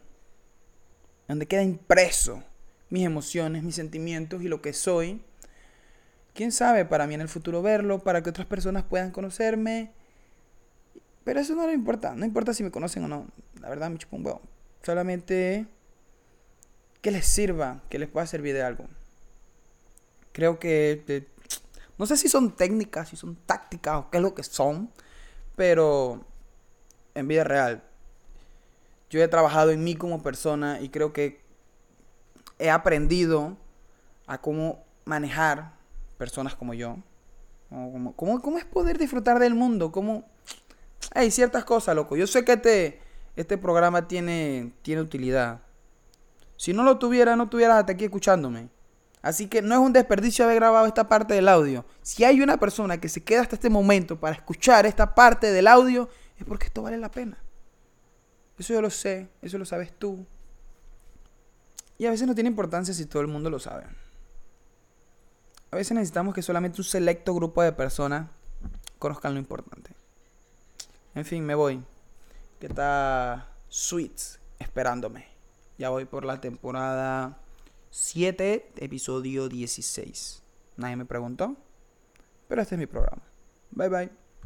donde 1.29 1.47
queda 1.47 1.63
impreso 1.63 2.43
mis 2.91 3.05
emociones, 3.05 3.63
mis 3.63 3.75
sentimientos 3.75 4.43
y 4.43 4.49
lo 4.49 4.63
que 4.63 4.73
soy. 4.73 5.23
Quién 6.35 6.53
sabe 6.53 6.85
para 6.85 7.07
mí 7.07 7.15
en 7.15 7.21
el 7.21 7.29
futuro 7.29 7.63
verlo, 7.63 8.03
para 8.03 8.23
que 8.23 8.31
otras 8.31 8.47
personas 8.47 8.85
puedan 8.85 9.11
conocerme. 9.11 9.93
Pero 11.25 11.41
eso 11.41 11.55
no 11.55 11.67
le 11.67 11.75
importa, 11.75 12.15
no 12.15 12.25
importa 12.25 12.55
si 12.55 12.63
me 12.63 12.71
conocen 12.71 13.05
o 13.05 13.09
no. 13.09 13.27
La 13.61 13.69
verdad 13.69 13.91
me 13.91 13.99
chupa 13.99 14.17
un. 14.17 14.41
Solamente 14.83 15.67
que 17.01 17.11
les 17.11 17.27
sirva, 17.27 17.83
que 17.89 17.99
les 17.99 18.09
pueda 18.09 18.27
servir 18.27 18.55
de 18.55 18.63
algo. 18.63 18.87
Creo 20.33 20.59
que 20.59 21.27
no 21.97 22.07
sé 22.07 22.17
si 22.17 22.29
son 22.29 22.55
técnicas, 22.55 23.09
si 23.09 23.17
son 23.17 23.35
tácticas 23.35 23.97
o 23.97 24.11
qué 24.11 24.19
es 24.19 24.23
lo 24.23 24.35
que 24.35 24.43
son, 24.45 24.91
pero 25.57 26.25
en 27.15 27.27
vida 27.27 27.45
real 27.45 27.83
yo 29.11 29.23
he 29.23 29.29
trabajado 29.29 29.71
en 29.71 29.83
mí 29.85 29.95
como 29.97 30.23
persona 30.23 30.81
y 30.81 30.91
creo 30.91 31.13
que 31.13 31.41
he 32.59 32.71
aprendido 32.71 33.57
a 34.27 34.41
cómo 34.41 34.85
manejar 35.05 35.73
personas 36.19 36.55
como 36.55 36.75
yo. 36.75 36.99
Cómo, 37.71 38.15
cómo, 38.43 38.59
es 38.59 38.65
poder 38.65 38.99
disfrutar 38.99 39.39
del 39.39 39.55
mundo. 39.55 39.93
Cómo... 39.93 40.25
Hay 41.15 41.31
ciertas 41.31 41.65
cosas, 41.65 41.95
loco. 41.95 42.17
Yo 42.17 42.27
sé 42.27 42.45
que 42.45 42.55
este, 42.55 43.01
este 43.39 43.57
programa 43.57 44.09
tiene, 44.09 44.73
tiene 44.83 45.01
utilidad. 45.01 45.61
Si 46.57 46.73
no 46.73 46.83
lo 46.83 46.99
tuviera, 46.99 47.37
no 47.37 47.45
estuvieras 47.45 47.79
hasta 47.79 47.93
aquí 47.93 48.05
escuchándome. 48.05 48.69
Así 49.23 49.47
que 49.47 49.63
no 49.63 49.77
es 49.77 49.81
un 49.81 49.93
desperdicio 49.93 50.45
haber 50.45 50.57
grabado 50.57 50.87
esta 50.87 51.09
parte 51.09 51.35
del 51.35 51.47
audio. 51.47 51.85
Si 52.03 52.25
hay 52.25 52.41
una 52.41 52.57
persona 52.59 53.01
que 53.01 53.09
se 53.09 53.23
queda 53.23 53.43
hasta 53.43 53.55
este 53.55 53.71
momento 53.71 54.19
para 54.19 54.35
escuchar 54.35 54.87
esta 54.87 55.15
parte 55.15 55.53
del 55.53 55.69
audio, 55.69 56.09
es 56.37 56.45
porque 56.45 56.67
esto 56.67 56.83
vale 56.83 56.99
la 56.99 57.13
pena. 57.13 57.39
Eso 58.59 58.75
yo 58.75 58.83
lo 58.83 58.91
sé, 58.91 59.29
eso 59.41 59.57
lo 59.57 59.65
sabes 59.65 59.97
tú, 59.97 60.27
Y 61.97 62.07
a 62.07 62.11
veces 62.11 62.27
no 62.27 62.35
tiene 62.35 62.51
importancia 62.51 62.93
si 62.93 63.07
todo 63.07 63.23
el 63.23 63.29
mundo 63.29 63.51
lo 63.51 63.61
sabe. 63.61 63.85
A 65.71 65.77
veces 65.77 65.93
necesitamos 65.93 66.35
que 66.35 66.43
solamente 66.43 66.81
un 66.81 66.85
selecto 66.85 67.35
grupo 67.35 67.63
de 67.63 67.71
personas 67.71 68.31
conozcan 68.99 69.35
lo 69.35 69.39
importante. 69.39 69.93
En 71.15 71.25
fin, 71.25 71.47
me 71.47 71.55
voy. 71.55 71.85
Que 72.59 72.67
está 72.67 73.53
Sweets 73.69 74.41
esperándome. 74.59 75.27
Ya 75.79 75.91
voy 75.91 76.05
por 76.07 76.25
la 76.25 76.41
temporada 76.41 77.39
7, 77.91 78.73
episodio 78.77 79.49
16. 79.49 80.43
Nadie 80.77 80.97
me 80.97 81.05
preguntó, 81.05 81.57
pero 82.49 82.63
este 82.63 82.75
es 82.75 82.79
mi 82.79 82.87
programa. 82.87 83.23
Bye 83.71 83.89
bye. 83.89 84.28